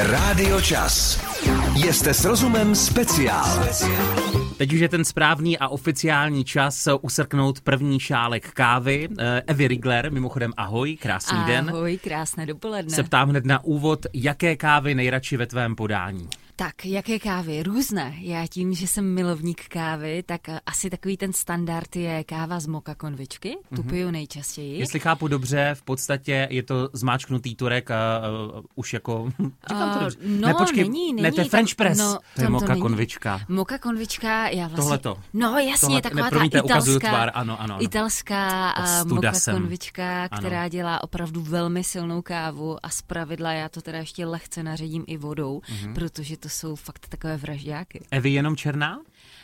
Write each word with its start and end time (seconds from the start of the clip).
Rádio 0.00 0.60
Čas. 0.60 1.20
Jste 1.74 2.14
s 2.14 2.24
rozumem 2.24 2.74
speciál. 2.74 3.68
Teď 4.56 4.72
už 4.72 4.80
je 4.80 4.88
ten 4.88 5.04
správný 5.04 5.58
a 5.58 5.68
oficiální 5.68 6.44
čas 6.44 6.88
usrknout 7.00 7.60
první 7.60 8.00
šálek 8.00 8.50
kávy. 8.50 9.08
Eh, 9.18 9.42
Evi 9.46 9.68
Rigler, 9.68 10.12
mimochodem 10.12 10.52
ahoj, 10.56 10.96
krásný 10.96 11.38
ahoj, 11.38 11.52
den. 11.52 11.70
Ahoj, 11.70 11.98
krásné 11.98 12.46
dopoledne. 12.46 12.90
Se 12.90 13.02
ptám 13.02 13.28
hned 13.28 13.44
na 13.44 13.64
úvod, 13.64 14.06
jaké 14.14 14.56
kávy 14.56 14.94
nejradši 14.94 15.36
ve 15.36 15.46
tvém 15.46 15.76
podání? 15.76 16.28
Tak, 16.56 16.86
jaké 16.86 17.18
kávy? 17.18 17.62
Různé. 17.62 18.14
Já 18.18 18.46
tím, 18.46 18.74
že 18.74 18.86
jsem 18.86 19.14
milovník 19.14 19.68
kávy, 19.68 20.22
tak 20.26 20.48
eh, 20.48 20.60
asi 20.66 20.90
takový 20.90 21.16
ten 21.16 21.32
standard 21.32 21.96
je 21.96 22.24
káva 22.24 22.60
z 22.60 22.66
moka 22.66 22.94
konvičky. 22.94 23.48
Mm-hmm. 23.48 23.76
Tu 23.76 23.82
mhm. 23.82 23.90
piju 23.90 24.10
nejčastěji. 24.10 24.78
Jestli 24.78 25.00
chápu 25.00 25.28
dobře, 25.28 25.70
v 25.74 25.82
podstatě 25.82 26.48
je 26.50 26.62
to 26.62 26.88
zmáčknutý 26.92 27.54
turek 27.54 27.90
a 27.90 28.20
uh, 28.54 28.60
už 28.74 28.92
jako... 28.92 29.30
Říkám 29.68 29.92
to 29.92 30.04
dobře. 30.04 30.18
No, 30.22 30.48
ne, 30.48 30.54
počkej, 30.54 30.84
není, 30.84 31.12
není. 31.12 31.22
Ne, 31.22 31.32
to 31.32 31.40
je 31.40 31.48
French 31.48 31.74
press. 31.74 31.98
No, 31.98 32.18
to 32.34 32.42
je 32.42 32.48
moka 32.48 32.76
konvička. 32.76 33.40
Moka 33.48 33.78
konvička, 33.78 34.48
já 34.48 34.66
vlastně... 34.66 34.76
Tohleto. 34.76 35.16
No 35.32 35.58
jasně, 35.58 35.88
Tohle, 35.88 36.02
taková 36.02 36.24
ne, 36.24 36.30
promiňte, 36.30 36.58
ta 36.58 36.64
italská, 36.64 37.08
tvar, 37.08 37.30
ano, 37.34 37.60
ano, 37.60 37.74
ano. 37.74 37.84
italská 37.84 38.74
moka 39.04 39.32
jsem. 39.32 39.54
konvička, 39.54 40.28
která 40.28 40.60
ano. 40.60 40.68
dělá 40.68 41.02
opravdu 41.02 41.42
velmi 41.42 41.84
silnou 41.84 42.22
kávu 42.22 42.86
a 42.86 42.88
zpravidla 42.88 43.52
já 43.52 43.68
to 43.68 43.82
teda 43.82 43.98
ještě 43.98 44.26
lehce 44.26 44.62
naředím 44.62 45.04
i 45.06 45.16
vodou, 45.16 45.60
mm-hmm. 45.60 45.94
protože 45.94 46.36
to 46.44 46.48
jsou 46.48 46.76
fakt 46.76 46.98
tak 46.98 47.10
takové 47.10 47.36
vražďáky. 47.36 48.04
Evi 48.10 48.30
jenom 48.30 48.56
černá? 48.56 49.00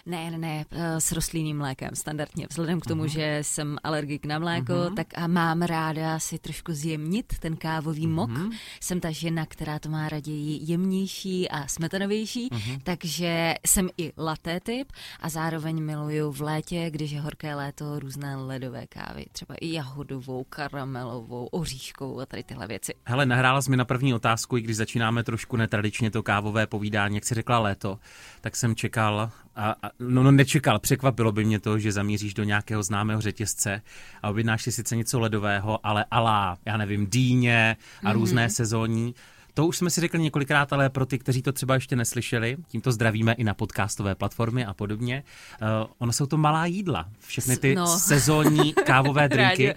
Ne, 0.06 0.30
ne, 0.30 0.38
ne, 0.38 0.64
eh, 0.70 1.00
s 1.00 1.12
rostlinným 1.12 1.58
mlékem 1.58 1.90
standardně. 1.94 2.46
Vzhledem 2.50 2.80
k 2.80 2.86
tomu, 2.86 3.04
uh-huh. 3.04 3.08
že 3.08 3.38
jsem 3.42 3.78
alergik 3.82 4.26
na 4.26 4.38
mléko, 4.38 4.72
uh-huh. 4.72 4.94
tak 4.94 5.06
a 5.14 5.26
mám 5.26 5.62
ráda 5.62 6.18
si 6.18 6.38
trošku 6.38 6.72
zjemnit 6.72 7.38
ten 7.38 7.56
kávový 7.56 8.06
uh-huh. 8.06 8.14
mok. 8.14 8.54
Jsem 8.80 9.00
ta 9.00 9.10
žena, 9.10 9.46
která 9.46 9.78
to 9.78 9.88
má 9.88 10.08
raději 10.08 10.58
jemnější 10.62 11.48
a 11.48 11.66
smetanovější, 11.66 12.48
uh-huh. 12.48 12.80
takže 12.82 13.54
jsem 13.66 13.88
i 13.96 14.12
laté 14.18 14.60
typ 14.60 14.92
a 15.20 15.28
zároveň 15.28 15.82
miluju 15.84 16.32
v 16.32 16.40
létě, 16.40 16.90
když 16.90 17.10
je 17.10 17.20
horké 17.20 17.54
léto, 17.54 17.98
různé 17.98 18.36
ledové 18.36 18.86
kávy, 18.86 19.26
třeba 19.32 19.54
i 19.60 19.72
jahodovou, 19.72 20.44
karamelovou, 20.44 21.46
oříškovou 21.46 22.20
a 22.20 22.26
tady 22.26 22.42
tyhle 22.42 22.66
věci. 22.66 22.94
Hele, 23.04 23.26
nahrála 23.26 23.62
jsi 23.62 23.70
mi 23.70 23.76
na 23.76 23.84
první 23.84 24.14
otázku, 24.14 24.56
i 24.56 24.60
když 24.60 24.76
začínáme 24.76 25.24
trošku 25.24 25.56
netradičně 25.56 26.10
to 26.10 26.22
kávové 26.22 26.66
povídání, 26.66 27.14
jak 27.14 27.24
jsi 27.24 27.34
řekla 27.34 27.58
léto, 27.58 27.98
tak 28.40 28.56
jsem 28.56 28.74
čekal 28.74 29.30
a, 29.60 29.74
a 29.82 29.90
no, 29.98 30.22
no 30.22 30.30
nečekal, 30.30 30.78
překvapilo 30.78 31.32
by 31.32 31.44
mě 31.44 31.60
to, 31.60 31.78
že 31.78 31.92
zamíříš 31.92 32.34
do 32.34 32.44
nějakého 32.44 32.82
známého 32.82 33.20
řetězce 33.20 33.82
a 34.22 34.30
objednáš 34.30 34.62
si 34.62 34.72
sice 34.72 34.96
něco 34.96 35.20
ledového, 35.20 35.86
ale 35.86 36.04
alá, 36.10 36.58
já 36.66 36.76
nevím, 36.76 37.06
dýně 37.06 37.76
a 38.02 38.04
mm-hmm. 38.04 38.12
různé 38.12 38.50
sezónní. 38.50 39.14
To 39.54 39.66
už 39.66 39.76
jsme 39.76 39.90
si 39.90 40.00
řekli 40.00 40.20
několikrát, 40.20 40.72
ale 40.72 40.90
pro 40.90 41.06
ty, 41.06 41.18
kteří 41.18 41.42
to 41.42 41.52
třeba 41.52 41.74
ještě 41.74 41.96
neslyšeli, 41.96 42.56
tímto 42.68 42.92
zdravíme 42.92 43.32
i 43.32 43.44
na 43.44 43.54
podcastové 43.54 44.14
platformy 44.14 44.64
a 44.64 44.74
podobně. 44.74 45.22
Uh, 45.62 45.90
ono 45.98 46.12
jsou 46.12 46.26
to 46.26 46.36
malá 46.36 46.66
jídla, 46.66 47.08
všechny 47.26 47.56
ty 47.56 47.74
no. 47.74 47.98
sezónní 47.98 48.72
kávové 48.86 49.28
drinky. 49.28 49.74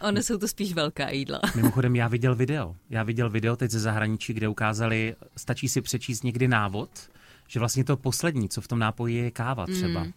Ono 0.00 0.22
jsou 0.22 0.38
to 0.38 0.48
spíš 0.48 0.72
velká 0.72 1.10
jídla. 1.10 1.40
Mimochodem, 1.56 1.96
já 1.96 2.08
viděl 2.08 2.34
video. 2.34 2.76
Já 2.90 3.02
viděl 3.02 3.30
video 3.30 3.56
teď 3.56 3.70
ze 3.70 3.80
zahraničí, 3.80 4.34
kde 4.34 4.48
ukázali, 4.48 5.16
stačí 5.36 5.68
si 5.68 5.80
přečíst 5.80 6.24
někdy 6.24 6.48
návod, 6.48 6.90
že 7.48 7.58
vlastně 7.58 7.84
to 7.84 7.96
poslední, 7.96 8.48
co 8.48 8.60
v 8.60 8.68
tom 8.68 8.78
nápoji 8.78 9.14
je 9.14 9.30
káva 9.30 9.66
třeba. 9.66 10.04
Mm 10.04 10.12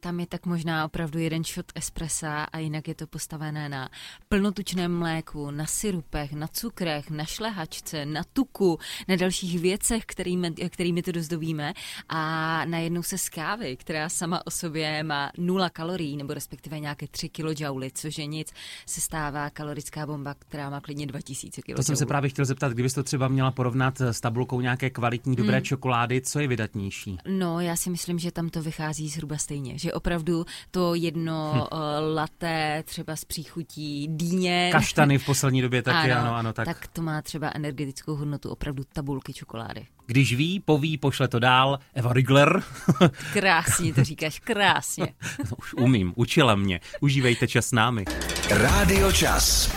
tam 0.00 0.20
je 0.20 0.26
tak 0.26 0.46
možná 0.46 0.84
opravdu 0.84 1.18
jeden 1.18 1.44
shot 1.44 1.66
espressa 1.74 2.44
a 2.44 2.58
jinak 2.58 2.88
je 2.88 2.94
to 2.94 3.06
postavené 3.06 3.68
na 3.68 3.88
plnotučném 4.28 4.98
mléku, 4.98 5.50
na 5.50 5.66
syrupech, 5.66 6.32
na 6.32 6.46
cukrech, 6.46 7.10
na 7.10 7.24
šlehačce, 7.24 8.06
na 8.06 8.22
tuku, 8.32 8.78
na 9.08 9.16
dalších 9.16 9.60
věcech, 9.60 10.04
kterými, 10.06 10.50
kterými 10.50 11.02
to 11.02 11.12
dozdobíme 11.12 11.72
a 12.08 12.64
najednou 12.64 13.02
se 13.02 13.18
z 13.18 13.28
kávy, 13.28 13.76
která 13.76 14.08
sama 14.08 14.46
o 14.46 14.50
sobě 14.50 15.02
má 15.02 15.32
nula 15.38 15.70
kalorií, 15.70 16.16
nebo 16.16 16.34
respektive 16.34 16.80
nějaké 16.80 17.06
3 17.06 17.28
kJ, 17.28 17.64
což 17.92 18.18
je 18.18 18.26
nic, 18.26 18.52
se 18.86 19.00
stává 19.00 19.50
kalorická 19.50 20.06
bomba, 20.06 20.34
která 20.34 20.70
má 20.70 20.80
klidně 20.80 21.06
2000 21.06 21.62
kJ. 21.62 21.74
To 21.74 21.82
jsem 21.82 21.96
se 21.96 22.06
právě 22.06 22.30
chtěl 22.30 22.44
zeptat, 22.44 22.72
kdybys 22.72 22.94
to 22.94 23.02
třeba 23.02 23.28
měla 23.28 23.50
porovnat 23.50 24.00
s 24.00 24.20
tabulkou 24.20 24.60
nějaké 24.60 24.90
kvalitní 24.90 25.36
dobré 25.36 25.56
hmm. 25.56 25.64
čokolády, 25.64 26.20
co 26.20 26.40
je 26.40 26.48
vydatnější? 26.48 27.18
No, 27.28 27.60
já 27.60 27.76
si 27.76 27.90
myslím, 27.90 28.18
že 28.18 28.30
tam 28.30 28.48
to 28.48 28.62
vychází 28.62 29.08
zhruba 29.08 29.38
stejně, 29.38 29.78
že 29.78 29.89
opravdu 29.92 30.46
to 30.70 30.94
jedno 30.94 31.52
hm. 31.54 31.58
uh, 31.58 32.14
laté 32.14 32.82
třeba 32.86 33.16
s 33.16 33.24
příchutí 33.24 34.08
dýně. 34.10 34.68
Kaštany 34.72 35.18
v 35.18 35.26
poslední 35.26 35.62
době 35.62 35.82
taky, 35.82 36.12
ano, 36.12 36.20
ano, 36.20 36.36
ano 36.36 36.52
tak. 36.52 36.66
tak 36.66 36.86
to 36.86 37.02
má 37.02 37.22
třeba 37.22 37.50
energetickou 37.54 38.16
hodnotu 38.16 38.50
opravdu 38.50 38.82
tabulky 38.92 39.32
čokolády. 39.32 39.86
Když 40.06 40.34
ví, 40.34 40.60
poví, 40.60 40.98
pošle 40.98 41.28
to 41.28 41.38
dál. 41.38 41.78
Eva 41.94 42.12
Rigler. 42.12 42.62
krásně 43.32 43.94
to 43.94 44.04
říkáš, 44.04 44.38
krásně. 44.38 45.14
No, 45.50 45.56
už 45.58 45.74
umím, 45.74 46.12
učila 46.16 46.54
mě. 46.54 46.80
Užívejte 47.00 47.48
čas 47.48 47.66
s 47.66 47.72
námi. 47.72 48.04
Rádio 48.50 49.12
Čas. 49.12 49.72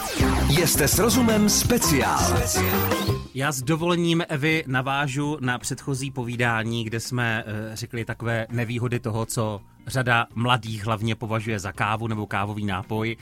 Jste 0.49 0.87
s 0.87 0.99
rozumem 0.99 1.49
speciál. 1.49 2.37
Já 3.33 3.51
s 3.51 3.61
dovolením 3.61 4.23
Evy 4.29 4.63
navážu 4.67 5.37
na 5.41 5.59
předchozí 5.59 6.11
povídání, 6.11 6.83
kde 6.83 6.99
jsme 6.99 7.43
uh, 7.43 7.75
řekli 7.75 8.05
takové 8.05 8.47
nevýhody 8.51 8.99
toho, 8.99 9.25
co 9.25 9.61
řada 9.87 10.27
mladých 10.35 10.85
hlavně 10.85 11.15
považuje 11.15 11.59
za 11.59 11.71
kávu 11.71 12.07
nebo 12.07 12.27
kávový 12.27 12.65
nápoj. 12.65 13.17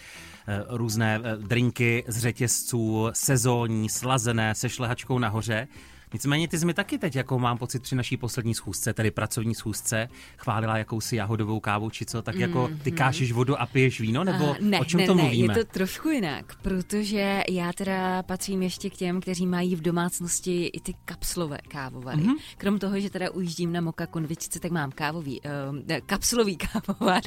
Eh, 0.48 0.64
různé 0.70 1.20
eh, 1.24 1.38
drinky 1.38 2.04
z 2.08 2.18
řetězců, 2.18 3.10
sezónní, 3.14 3.90
slazené, 3.90 4.56
se 4.56 4.70
šlehačkou 4.70 5.20
nahoře. 5.20 5.68
Nicméně 6.14 6.48
ty 6.48 6.60
jsi 6.60 6.66
mi 6.66 6.74
taky 6.74 6.98
teď, 6.98 7.16
jako 7.16 7.40
mám 7.40 7.58
pocit 7.58 7.82
při 7.82 7.96
naší 7.96 8.18
poslední 8.18 8.56
schůzce, 8.56 8.94
tedy 8.94 9.12
pracovní 9.12 9.56
schůzce, 9.56 10.10
chválila 10.38 10.78
jakousi 10.78 11.16
jahodovou 11.16 11.60
kávu 11.60 11.90
či 11.90 12.06
co, 12.06 12.22
tak 12.22 12.36
jako 12.36 12.68
ty 12.84 12.90
mhm. 12.90 12.98
kášeš 12.98 13.32
vodu 13.32 13.62
a 13.62 13.66
piješ 13.66 14.02
víno, 14.02 14.24
nebo 14.24 14.50
uh, 14.50 14.56
ne, 14.60 14.80
o 14.80 14.86
čem 14.86 15.00
ne, 15.00 15.06
to 15.06 15.14
ne, 15.14 15.24
mluvíme? 15.24 15.54
je 15.54 15.66
to 15.66 15.72
trošku 15.72 16.10
jinak, 16.10 16.56
protože 16.62 17.44
já 17.50 17.74
teda 17.74 18.24
patřím 18.24 18.62
ještě 18.62 18.90
k 18.90 18.94
těm, 18.94 19.22
kteří 19.22 19.46
mají 19.48 19.76
v 19.76 19.82
domácnosti 19.82 20.66
i 20.66 20.80
ty 20.80 20.94
kapslové 21.06 21.58
kávovary. 21.68 22.22
Mm-hmm. 22.22 22.38
Krom 22.58 22.80
toho, 22.80 23.00
že 23.00 23.10
teda 23.10 23.32
ujíždím 23.32 23.74
na 23.74 23.82
Moka 23.82 24.08
konvičce, 24.08 24.60
tak 24.60 24.72
mám 24.72 24.92
kávový, 24.92 25.42
uh, 25.42 25.78
kapslový 26.06 26.58
kávovar 26.74 27.22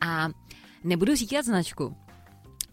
a 0.00 0.28
Nebudu 0.84 1.14
říkat 1.14 1.44
značku, 1.44 1.96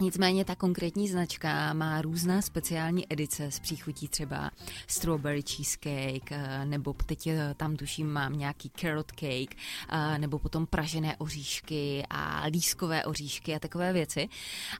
Nicméně 0.01 0.45
ta 0.45 0.55
konkrétní 0.55 1.07
značka 1.07 1.73
má 1.73 2.01
různé 2.01 2.41
speciální 2.41 3.13
edice 3.13 3.51
s 3.51 3.59
příchutí 3.59 4.07
třeba 4.07 4.51
strawberry 4.87 5.41
cheesecake, 5.41 6.31
eh, 6.31 6.65
nebo 6.65 6.93
teď 6.93 7.27
eh, 7.27 7.53
tam 7.57 7.75
tuším 7.75 8.07
mám 8.07 8.33
nějaký 8.33 8.71
carrot 8.75 9.11
cake, 9.11 9.55
eh, 9.89 10.17
nebo 10.19 10.39
potom 10.39 10.67
pražené 10.67 11.17
oříšky 11.17 12.03
a 12.09 12.45
lískové 12.47 13.05
oříšky 13.05 13.55
a 13.55 13.59
takové 13.59 13.93
věci. 13.93 14.29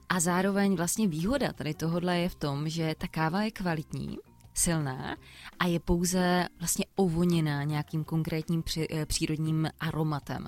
A 0.08 0.20
zároveň 0.20 0.76
vlastně 0.76 1.08
výhoda 1.08 1.52
tady 1.52 1.74
tohohle 1.74 2.18
je 2.18 2.28
v 2.28 2.34
tom, 2.34 2.68
že 2.68 2.94
ta 2.98 3.06
káva 3.06 3.42
je 3.42 3.50
kvalitní, 3.50 4.18
silná 4.54 5.16
a 5.58 5.66
je 5.66 5.80
pouze 5.80 6.48
vlastně 6.58 6.84
ovoněná 6.96 7.64
nějakým 7.64 8.04
konkrétním 8.04 8.62
při, 8.62 8.86
eh, 8.90 9.06
přírodním 9.06 9.68
aromatem. 9.80 10.46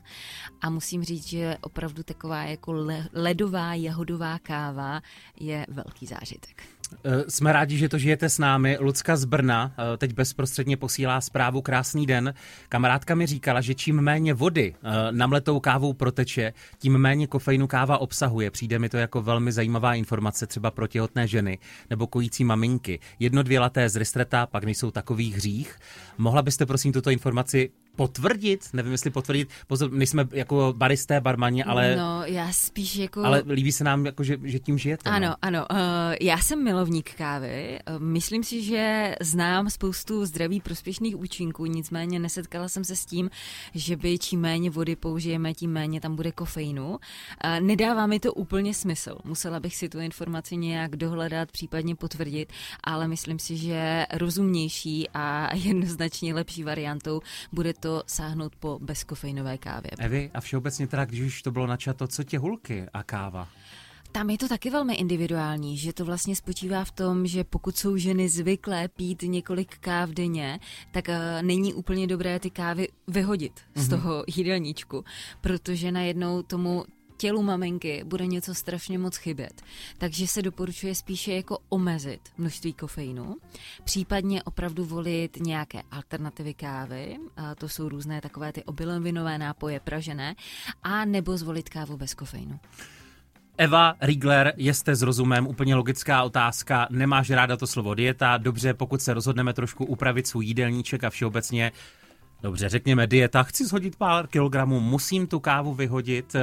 A 0.61 0.71
musím 0.71 1.05
říct, 1.05 1.27
že 1.27 1.57
opravdu 1.61 2.03
taková 2.03 2.45
jako 2.45 2.73
ledová 3.12 3.75
jahodová 3.75 4.39
káva 4.39 5.03
je 5.41 5.67
velký 5.69 6.07
zážitek. 6.07 6.62
Eh, 7.05 7.31
jsme 7.31 7.53
rádi, 7.53 7.79
že 7.79 7.89
to 7.89 7.99
žijete 7.99 8.29
s 8.29 8.39
námi. 8.39 8.77
Lucka 8.81 9.17
z 9.17 9.25
Brna 9.25 9.73
eh, 9.79 9.97
teď 9.97 10.13
bezprostředně 10.13 10.77
posílá 10.77 11.21
zprávu 11.21 11.63
Krásný 11.63 12.07
den. 12.07 12.35
Kamarádka 12.69 13.15
mi 13.15 13.27
říkala, 13.27 13.61
že 13.61 13.75
čím 13.75 14.01
méně 14.01 14.35
vody 14.35 14.75
eh, 14.75 14.91
namletou 15.11 15.61
kávou 15.61 15.93
proteče, 15.93 16.53
tím 16.79 16.99
méně 16.99 17.27
kofeinu 17.27 17.67
káva 17.67 17.99
obsahuje. 17.99 18.51
Přijde 18.51 18.79
mi 18.79 18.89
to 18.89 18.97
jako 18.97 19.23
velmi 19.23 19.53
zajímavá 19.53 19.95
informace 19.95 20.47
třeba 20.47 20.71
pro 20.71 20.87
těhotné 20.87 21.27
ženy 21.27 21.59
nebo 21.91 22.07
kojící 22.07 22.45
maminky. 22.45 23.01
Jedno, 23.19 23.43
dvě 23.43 23.61
laté 23.61 23.89
z 23.89 23.97
ristreta, 23.97 24.47
pak 24.47 24.65
nejsou 24.65 24.91
takový 24.91 25.33
hřích. 25.33 25.77
Mohla 26.19 26.43
byste 26.43 26.67
prosím 26.67 26.93
tuto 26.93 27.11
informaci 27.11 27.71
potvrdit, 27.97 28.69
nevím 28.73 28.93
jestli 28.93 29.11
potvrdit, 29.11 29.49
pozor, 29.67 29.93
nejsme 29.93 30.29
jako 30.33 30.75
baristé, 30.77 31.21
barmani, 31.21 31.65
ale... 31.65 31.97
No, 31.97 32.23
já 32.25 32.53
spíš 32.53 32.97
jako... 32.97 33.25
Ale 33.25 33.43
líbí 33.49 33.73
se 33.73 33.85
nám, 33.85 34.06
jako, 34.06 34.25
že, 34.25 34.39
že 34.43 34.59
tím 34.59 34.79
žijete. 34.79 35.11
Ano, 35.11 35.27
no. 35.29 35.35
ano. 35.43 35.67
Uh, 35.71 35.77
já 36.21 36.39
jsem 36.39 36.65
milovník 36.65 37.15
kávy. 37.15 37.79
Uh, 37.91 37.99
myslím 37.99 38.44
si, 38.44 38.62
že 38.62 39.15
znám 39.21 39.71
spoustu 39.71 40.27
zdraví 40.27 40.61
prospěšných 40.61 41.17
účinků, 41.17 41.67
nicméně 41.67 42.19
nesetkala 42.19 42.69
jsem 42.69 42.85
se 42.85 42.97
s 42.97 43.06
tím, 43.06 43.31
že 43.75 43.97
by 43.97 44.19
čím 44.19 44.41
méně 44.41 44.71
vody 44.71 44.97
použijeme, 44.97 45.55
tím 45.55 45.73
méně 45.73 46.00
tam 46.00 46.17
bude 46.17 46.33
kofeinu. 46.33 46.88
Uh, 46.91 46.99
nedává 47.61 48.06
mi 48.06 48.21
to 48.21 48.35
úplně 48.35 48.75
smysl. 48.75 49.19
Musela 49.25 49.61
bych 49.61 49.77
si 49.77 49.88
tu 49.88 50.00
informaci 50.00 50.56
nějak 50.56 50.97
dohledat, 50.97 51.53
případně 51.53 51.97
potvrdit, 51.97 52.53
ale 52.85 53.09
myslím 53.09 53.38
si, 53.38 53.56
že 53.56 54.06
rozumnější 54.12 55.09
a 55.15 55.55
jednoznačně 55.56 56.35
lepší 56.35 56.65
variantou 56.65 57.21
bude 57.53 57.75
to 57.82 58.02
sáhnout 58.06 58.56
po 58.56 58.79
bezkofeinové 58.82 59.58
kávě. 59.58 59.90
Evi, 59.99 60.31
a 60.34 60.40
všeobecně 60.40 60.87
teda, 60.87 61.05
když 61.05 61.20
už 61.20 61.43
to 61.43 61.50
bylo 61.50 61.67
načato, 61.67 62.08
co 62.08 62.25
tě 62.25 62.38
hulky 62.38 62.87
a 62.93 63.02
káva? 63.02 63.49
Tam 64.12 64.31
je 64.31 64.38
to 64.38 64.49
taky 64.49 64.70
velmi 64.70 64.94
individuální, 64.94 65.79
že 65.79 65.93
to 65.93 66.05
vlastně 66.05 66.37
spočívá 66.37 66.84
v 66.84 66.90
tom, 66.90 67.26
že 67.26 67.44
pokud 67.44 67.76
jsou 67.76 67.96
ženy 67.96 68.29
zvyklé 68.29 68.88
pít 68.88 69.23
několik 69.23 69.79
káv 69.79 70.11
denně, 70.11 70.58
tak 70.93 71.08
uh, 71.08 71.14
není 71.43 71.75
úplně 71.75 72.06
dobré 72.06 72.38
ty 72.38 72.50
kávy 72.50 72.88
vyhodit 73.08 73.52
mm-hmm. 73.52 73.81
z 73.81 73.88
mhm. 73.88 74.00
toho 74.00 74.25
jídelníčku, 74.37 75.05
protože 75.40 75.93
najednou 75.93 76.43
tomu 76.43 76.85
tělu 77.23 77.43
maminky 77.43 78.05
bude 78.05 78.27
něco 78.27 78.55
strašně 78.55 78.99
moc 78.99 79.17
chybět. 79.17 79.63
Takže 79.99 80.27
se 80.27 80.43
doporučuje 80.43 80.95
spíše 80.95 81.33
jako 81.33 81.59
omezit 81.69 82.21
množství 82.39 82.73
kofeinu, 82.73 83.37
případně 83.85 84.43
opravdu 84.43 84.85
volit 84.85 85.37
nějaké 85.41 85.83
alternativy 85.91 86.55
kávy, 86.55 87.19
a 87.37 87.55
to 87.55 87.69
jsou 87.69 87.89
různé 87.89 88.21
takové 88.21 88.53
ty 88.53 88.65
obilovinové 88.65 89.39
nápoje 89.39 89.81
pražené, 89.81 90.35
a 90.83 91.05
nebo 91.05 91.37
zvolit 91.37 91.69
kávu 91.69 91.97
bez 91.97 92.15
kofeinu. 92.15 92.61
Eva 93.59 93.95
Riegler, 94.01 94.53
jste 94.57 94.97
s 94.97 95.03
rozumem, 95.03 95.47
úplně 95.47 95.75
logická 95.75 96.23
otázka, 96.23 96.87
nemáš 96.91 97.31
ráda 97.31 97.57
to 97.57 97.67
slovo 97.67 97.95
dieta, 97.95 98.39
dobře, 98.39 98.75
pokud 98.75 99.03
se 99.03 99.15
rozhodneme 99.15 99.53
trošku 99.53 99.85
upravit 99.85 100.27
svůj 100.27 100.47
jídelníček 100.47 101.05
a 101.05 101.11
všeobecně 101.11 101.73
Dobře, 102.43 102.69
řekněme 102.69 103.06
dieta, 103.06 103.43
chci 103.43 103.67
shodit 103.67 103.97
pár 103.97 104.27
kilogramů, 104.27 104.81
musím 104.81 105.27
tu 105.27 105.41
kávu 105.41 105.75
vyhodit, 105.75 106.35
eh, 106.35 106.41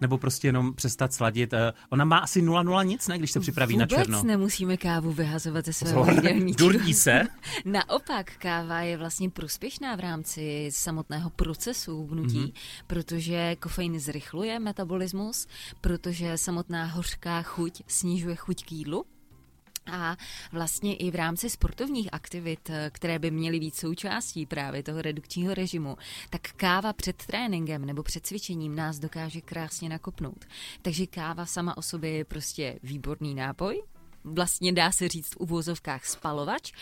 nebo 0.00 0.18
prostě 0.18 0.48
jenom 0.48 0.74
přestat 0.74 1.12
sladit. 1.12 1.52
Eh, 1.52 1.72
ona 1.90 2.04
má 2.04 2.18
asi 2.18 2.42
0,0 2.42 2.82
nic, 2.82 3.08
ne, 3.08 3.18
když 3.18 3.30
se 3.30 3.40
připraví 3.40 3.74
Vůbec 3.74 3.90
na 3.90 3.96
černo. 3.96 4.22
nemusíme 4.22 4.76
kávu 4.76 5.12
vyhazovat 5.12 5.64
ze 5.64 5.72
svého 5.72 6.10
jídelníčku. 6.10 6.58
Durdí 6.58 6.94
se? 6.94 7.22
Naopak, 7.64 8.32
káva 8.38 8.80
je 8.80 8.96
vlastně 8.96 9.30
prospěšná 9.30 9.96
v 9.96 10.00
rámci 10.00 10.68
samotného 10.72 11.30
procesu 11.30 12.06
vnutí, 12.06 12.40
mm-hmm. 12.40 12.84
protože 12.86 13.56
kofein 13.56 14.00
zrychluje 14.00 14.58
metabolismus, 14.58 15.46
protože 15.80 16.38
samotná 16.38 16.84
hořká 16.84 17.42
chuť 17.42 17.82
snižuje 17.86 18.36
chuť 18.36 18.64
k 18.64 18.72
jídlu, 18.72 19.04
a 19.92 20.16
vlastně 20.52 20.96
i 20.96 21.10
v 21.10 21.14
rámci 21.14 21.50
sportovních 21.50 22.08
aktivit, 22.12 22.70
eh, 22.70 22.90
které 22.94 23.18
by 23.18 23.30
měly 23.30 23.60
být 23.60 23.76
součástí 23.76 24.46
právě 24.46 24.82
toho 24.82 25.02
redukčního 25.02 25.54
režimu, 25.54 25.96
tak 26.30 26.52
káva 26.52 26.92
před 26.92 27.16
tréninkem 27.26 27.84
nebo 27.84 28.02
před 28.02 28.26
cvičením 28.26 28.76
nás 28.76 28.98
dokáže 28.98 29.40
krásně 29.40 29.88
nakopnout. 29.88 30.44
Takže 30.82 31.06
káva 31.06 31.46
sama 31.46 31.76
o 31.76 31.82
sobě 31.82 32.10
je 32.10 32.24
prostě 32.24 32.78
výborný 32.82 33.34
nápoj, 33.34 33.82
vlastně 34.24 34.72
dá 34.72 34.92
se 34.92 35.08
říct 35.08 35.34
v 35.34 35.36
uvozovkách 35.36 36.06
spalovač. 36.06 36.72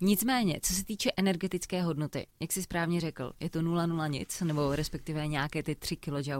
Nicméně, 0.00 0.60
co 0.62 0.74
se 0.74 0.84
týče 0.84 1.10
energetické 1.16 1.82
hodnoty, 1.82 2.26
jak 2.40 2.52
si 2.52 2.62
správně 2.62 3.00
řekl, 3.00 3.32
je 3.40 3.50
to 3.50 3.58
0,0 3.58 4.10
nic, 4.10 4.40
nebo 4.40 4.76
respektive 4.76 5.26
nějaké 5.26 5.62
ty 5.62 5.74
3 5.74 5.96
kJ 5.96 6.32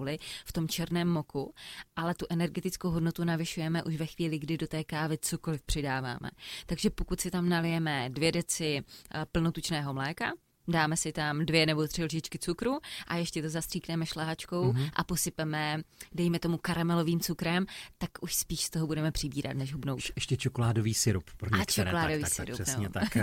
v 0.44 0.52
tom 0.52 0.68
černém 0.68 1.08
moku, 1.08 1.54
ale 1.96 2.14
tu 2.14 2.26
energetickou 2.30 2.90
hodnotu 2.90 3.24
navyšujeme 3.24 3.82
už 3.82 3.96
ve 3.96 4.06
chvíli, 4.06 4.38
kdy 4.38 4.58
do 4.58 4.66
té 4.66 4.84
kávy 4.84 5.18
cokoliv 5.18 5.62
přidáváme. 5.62 6.30
Takže 6.66 6.90
pokud 6.90 7.20
si 7.20 7.30
tam 7.30 7.48
nalijeme 7.48 8.10
dvě 8.10 8.32
deci 8.32 8.82
eh, 9.14 9.26
plnotučného 9.32 9.94
mléka, 9.94 10.32
dáme 10.68 10.96
si 10.96 11.12
tam 11.12 11.46
dvě 11.46 11.66
nebo 11.66 11.88
tři 11.88 12.04
lžičky 12.04 12.38
cukru 12.38 12.78
a 13.06 13.16
ještě 13.16 13.42
to 13.42 13.48
zastříkneme 13.48 14.06
šláčkou 14.06 14.72
mm-hmm. 14.72 14.90
a 14.92 15.04
posypeme, 15.04 15.82
dejme 16.12 16.38
tomu 16.38 16.58
karamelovým 16.58 17.20
cukrem, 17.20 17.66
tak 17.98 18.10
už 18.20 18.34
spíš 18.34 18.60
z 18.60 18.70
toho 18.70 18.86
budeme 18.86 19.12
přibírat, 19.12 19.56
než 19.56 19.72
hubnout. 19.72 20.00
Ještě 20.16 20.36
čokoládový 20.36 20.94
syrup 20.94 21.24
pro 21.36 21.58
některé. 21.58 21.90
A 21.90 21.90
čokoládový 21.90 22.22
tak, 22.22 22.32
syrup, 22.32 22.56
tak, 22.56 22.66
přesně 22.66 22.86
no. 22.86 22.92
tak. 22.92 23.16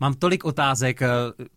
Mám 0.00 0.14
tolik 0.14 0.44
otázek, 0.44 1.02
eh, 1.02 1.08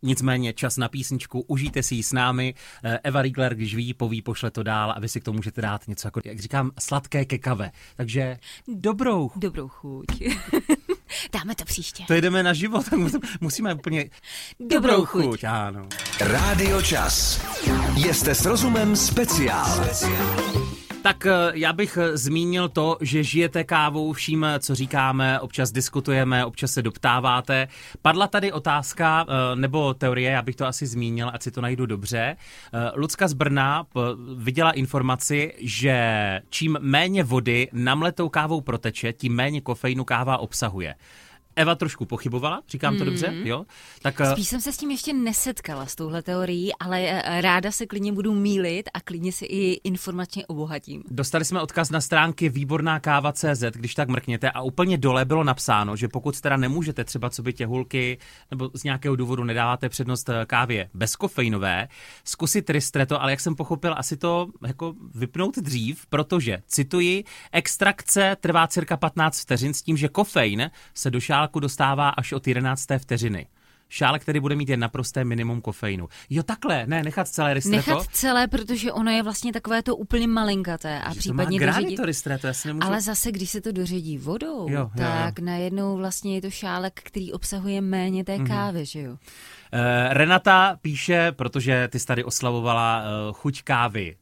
nicméně 0.02 0.54
čas 0.54 0.78
na 0.78 0.90
písničku, 0.90 1.42
užijte 1.42 1.84
si 1.84 1.96
ji 1.96 2.04
s 2.04 2.14
námi. 2.14 2.56
Eh, 2.84 3.00
Eva 3.04 3.22
Riegler, 3.22 3.56
když 3.56 3.76
ví, 3.76 3.94
poví, 3.94 4.22
pošle 4.22 4.52
to 4.52 4.64
dál 4.64 4.92
a 4.92 5.00
vy 5.00 5.10
si 5.10 5.22
k 5.22 5.24
tomu 5.24 5.36
můžete 5.36 5.62
dát 5.62 5.88
něco, 5.88 6.08
jako, 6.08 6.22
jak 6.26 6.40
říkám, 6.40 6.72
sladké 6.80 7.26
kekave. 7.26 7.72
Takže 7.96 8.38
dobrou. 8.68 9.32
Dobrou 9.36 9.68
chuť. 9.68 10.08
Dáme 11.34 11.56
to 11.56 11.66
příště. 11.66 12.04
To 12.08 12.14
jdeme 12.14 12.44
na 12.44 12.54
život, 12.54 12.86
musíme 13.42 13.74
úplně... 13.74 14.10
Dobrou, 14.60 14.82
dobrou 14.82 15.06
chuť. 15.06 15.26
chuť. 15.26 15.44
Ano. 15.44 15.88
Rádio 16.20 16.82
Čas. 16.82 17.42
Jste 17.96 18.36
s 18.36 18.46
rozumem 18.46 18.96
speciál. 18.96 19.86
Tak 21.04 21.26
eh, 21.26 21.32
já 21.54 21.74
bych 21.74 21.98
eh, 21.98 22.18
zmínil 22.18 22.70
to, 22.70 22.98
že 23.02 23.24
žijete 23.24 23.64
kávou 23.64 24.14
vším, 24.14 24.44
eh, 24.44 24.60
co 24.60 24.76
říkáme, 24.76 25.40
občas 25.40 25.72
diskutujeme, 25.72 26.46
občas 26.46 26.72
se 26.72 26.82
doptáváte. 26.82 27.68
Padla 28.02 28.28
tady 28.28 28.52
otázka, 28.52 29.26
nebo 29.56 29.94
teorie, 29.94 30.32
já 30.32 30.42
bych 30.42 30.56
to 30.56 30.66
asi 30.66 30.88
zmínil, 30.88 31.32
ať 31.34 31.44
si 31.44 31.52
to 31.52 31.62
najdu 31.62 31.86
dobře. 31.86 32.36
Lucka 32.96 33.28
z 33.28 33.34
Brna 33.34 33.86
viděla 34.38 34.72
informaci, 34.72 35.54
že 35.58 36.42
čím 36.50 36.78
méně 36.82 37.24
vody 37.24 37.70
namletou 37.74 38.30
kávou 38.30 38.62
proteče, 38.62 39.14
tím 39.14 39.36
méně 39.36 39.62
kofeinu 39.62 40.04
káva 40.04 40.38
obsahuje. 40.38 40.96
Eva 41.56 41.76
trošku 41.76 42.06
pochybovala, 42.06 42.62
říkám 42.70 42.98
to 42.98 43.04
mm. 43.04 43.06
dobře, 43.06 43.34
jo? 43.44 43.66
Tak, 44.02 44.22
eh, 44.22 44.32
Spíš 44.32 44.48
jsem 44.48 44.62
se 44.62 44.74
s 44.74 44.78
tím 44.78 44.92
ještě 44.92 45.14
nesetkala, 45.14 45.86
s 45.86 45.96
touhle 45.96 46.22
teorií, 46.22 46.72
ale 46.80 47.02
eh, 47.02 47.42
ráda 47.42 47.72
se 47.72 47.86
klidně 47.86 48.14
budu 48.14 48.34
mílit 48.34 48.90
a 48.94 49.02
klidně 49.02 49.32
si 49.32 49.46
i 49.46 49.72
informačně 49.84 50.46
obohatím. 50.46 51.04
Dostali 51.10 51.46
jsme 51.46 51.62
odkaz 51.62 51.90
na 51.90 52.02
stránky 52.02 52.50
výborná 52.50 53.00
káva.cz, 53.00 53.64
když 53.74 53.96
tak 53.96 54.10
mrkněte 54.10 54.52
a 54.52 54.62
úplně 54.62 54.98
dole 54.98 55.26
bylo 55.26 55.44
napsáno, 55.44 55.96
že 55.96 56.08
pokud 56.08 56.42
teda 56.42 56.58
nemůžete 56.58 57.04
třeba 57.04 57.30
co 57.30 57.44
by 57.44 57.54
těhulky 57.54 58.18
nebo 58.52 58.70
z 58.74 58.84
nějakého 58.84 59.16
důvodu 59.16 59.44
nedáváte 59.44 59.90
přednost 59.90 60.30
eh, 60.30 60.46
kávě 60.46 60.90
bezkofeinové, 60.94 61.88
zkusit 62.24 62.70
ristretto, 62.70 63.22
ale 63.22 63.32
jak 63.32 63.40
jsem 63.40 63.56
pochopil, 63.56 63.96
asi 63.98 64.18
to 64.18 64.48
jako 64.68 64.94
vypnout 65.16 65.58
dřív, 65.58 66.06
protože, 66.06 66.62
cituji, 66.68 67.24
extrakce 67.52 68.38
trvá 68.40 68.68
cirka 68.68 68.98
15 68.98 69.42
vteřin 69.42 69.74
s 69.74 69.82
tím, 69.82 69.98
že 69.98 70.08
kofein 70.08 70.72
se 70.94 71.12
do 71.12 71.20
šál 71.20 71.43
šálku 71.44 71.60
dostává 71.60 72.10
až 72.10 72.34
od 72.34 72.48
11. 72.48 72.88
vteřiny. 72.98 73.48
Šálek, 73.90 74.22
který 74.22 74.40
bude 74.40 74.56
mít 74.56 74.70
jen 74.70 74.80
naprosté 74.80 75.24
minimum 75.24 75.62
kofeinu. 75.62 76.08
Jo, 76.30 76.44
takhle, 76.44 76.86
ne, 76.88 77.04
nechat 77.04 77.28
celé 77.28 77.54
ristretto. 77.54 77.92
Nechat 77.92 78.08
celé, 78.12 78.48
protože 78.48 78.92
ono 78.92 79.12
je 79.12 79.24
vlastně 79.24 79.54
takové 79.54 79.84
to 79.84 79.96
úplně 79.96 80.28
malinkaté 80.28 81.02
a 81.02 81.14
že 81.14 81.20
případně 81.20 81.60
to 81.60 81.66
má 81.66 81.72
doředit. 81.72 81.96
to 81.96 82.06
ristretto, 82.06 82.48
já 82.48 82.54
si 82.54 82.68
nemůžu... 82.68 82.88
Ale 82.88 83.02
zase, 83.02 83.32
když 83.32 83.50
se 83.50 83.62
to 83.62 83.72
doředí 83.72 84.18
vodou, 84.18 84.70
jo, 84.70 84.90
tak 84.98 85.40
jo. 85.40 85.46
najednou 85.46 85.98
vlastně 85.98 86.36
je 86.36 86.42
to 86.42 86.50
šálek, 86.50 87.02
který 87.04 87.34
obsahuje 87.34 87.82
méně 87.82 88.24
té 88.24 88.38
mhm. 88.38 88.48
kávy, 88.48 88.80
mm-hmm. 88.80 88.92
že 88.92 89.02
jo? 89.02 89.12
Uh, 89.12 89.18
Renata 90.10 90.78
píše, 90.82 91.32
protože 91.32 91.88
ty 91.92 92.00
jsi 92.00 92.06
tady 92.06 92.24
oslavovala 92.24 93.04
uh, 93.04 93.34
chuť 93.34 93.64
kávy 93.64 94.16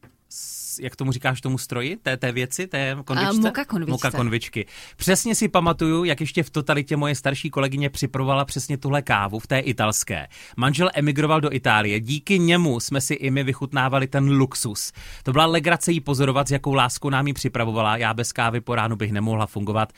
jak 0.78 0.96
tomu 0.96 1.12
říkáš 1.12 1.40
tomu 1.40 1.58
stroji, 1.58 1.96
té, 1.96 2.16
té 2.16 2.32
věci, 2.32 2.66
té 2.66 2.96
konvičce? 3.04 3.28
A 3.28 3.32
moka 3.32 3.64
konvičce. 3.64 3.90
Moka 3.90 4.10
konvičky. 4.10 4.66
Přesně 4.96 5.34
si 5.34 5.48
pamatuju, 5.48 6.04
jak 6.04 6.20
ještě 6.20 6.42
v 6.42 6.50
totalitě 6.50 6.96
moje 6.96 7.14
starší 7.14 7.50
kolegyně 7.50 7.90
připravovala 7.90 8.44
přesně 8.44 8.78
tuhle 8.78 9.02
kávu 9.02 9.38
v 9.38 9.46
té 9.46 9.58
italské. 9.58 10.26
Manžel 10.56 10.90
emigroval 10.94 11.40
do 11.40 11.54
Itálie, 11.54 12.00
díky 12.00 12.38
němu 12.38 12.80
jsme 12.80 13.00
si 13.00 13.14
i 13.14 13.30
my 13.30 13.44
vychutnávali 13.44 14.06
ten 14.06 14.30
luxus. 14.30 14.92
To 15.22 15.32
byla 15.32 15.46
legrace 15.46 15.92
jí 15.92 16.00
pozorovat, 16.00 16.48
s 16.48 16.50
jakou 16.50 16.74
láskou 16.74 17.10
nám 17.10 17.26
ji 17.26 17.32
připravovala. 17.32 17.96
Já 17.96 18.14
bez 18.14 18.32
kávy 18.32 18.60
po 18.60 18.74
ránu 18.74 18.96
bych 18.96 19.12
nemohla 19.12 19.46
fungovat. 19.46 19.92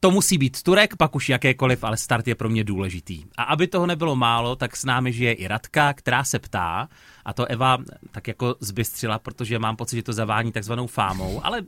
To 0.00 0.10
musí 0.10 0.38
být 0.38 0.62
Turek, 0.62 0.96
pak 0.96 1.14
už 1.16 1.28
jakékoliv, 1.28 1.84
ale 1.84 1.96
start 1.96 2.28
je 2.28 2.34
pro 2.34 2.48
mě 2.48 2.64
důležitý. 2.64 3.24
A 3.36 3.42
aby 3.42 3.66
toho 3.66 3.86
nebylo 3.86 4.16
málo, 4.16 4.56
tak 4.56 4.76
s 4.76 4.84
námi 4.84 5.12
žije 5.12 5.32
i 5.32 5.48
Radka, 5.48 5.92
která 5.92 6.24
se 6.24 6.38
ptá, 6.38 6.88
a 7.24 7.32
to 7.32 7.46
Eva 7.46 7.78
tak 8.10 8.28
jako 8.28 8.56
zbystřila, 8.60 9.18
protože 9.18 9.58
mám 9.58 9.76
pocit, 9.76 9.96
že 9.96 10.02
to 10.02 10.12
zavání 10.12 10.52
takzvanou 10.52 10.86
fámou, 10.86 11.40
ale 11.44 11.62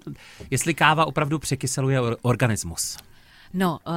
jestli 0.50 0.74
káva 0.74 1.04
opravdu 1.04 1.38
překyseluje 1.38 2.00
organismus. 2.22 2.96
No, 3.54 3.78
uh, 3.86 3.94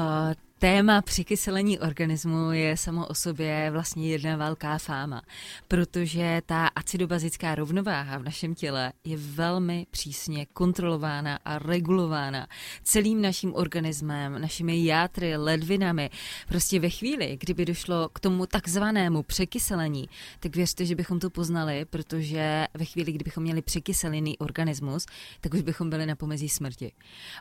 Téma 0.64 1.02
přikyselení 1.02 1.80
organismu 1.80 2.52
je 2.52 2.78
samo 2.78 3.08
o 3.08 3.16
sobě 3.16 3.72
vlastně 3.72 4.10
jedna 4.10 4.36
velká 4.36 4.78
fáma, 4.78 5.22
protože 5.68 6.42
ta 6.46 6.68
acidobazická 6.68 7.56
rovnováha 7.56 8.18
v 8.18 8.24
našem 8.24 8.56
těle 8.56 8.94
je 9.04 9.18
velmi 9.18 9.88
přísně 9.92 10.46
kontrolována 10.46 11.40
a 11.46 11.60
regulována 11.60 12.48
celým 12.84 13.22
naším 13.22 13.56
organismem, 13.56 14.42
našimi 14.42 14.86
játry, 14.86 15.38
ledvinami. 15.38 16.10
Prostě 16.48 16.80
ve 16.80 16.90
chvíli, 16.90 17.38
kdyby 17.40 17.66
došlo 17.66 18.10
k 18.10 18.20
tomu 18.20 18.46
takzvanému 18.46 19.24
překyselení, 19.24 20.10
tak 20.40 20.56
věřte, 20.56 20.86
že 20.86 20.96
bychom 20.96 21.20
to 21.20 21.30
poznali, 21.30 21.86
protože 21.86 22.68
ve 22.74 22.86
chvíli, 22.86 23.12
kdybychom 23.12 23.44
měli 23.44 23.62
překyselený 23.62 24.38
organismus, 24.38 25.06
tak 25.42 25.54
už 25.54 25.62
bychom 25.62 25.90
byli 25.90 26.06
na 26.06 26.16
pomezí 26.16 26.50
smrti. 26.50 26.92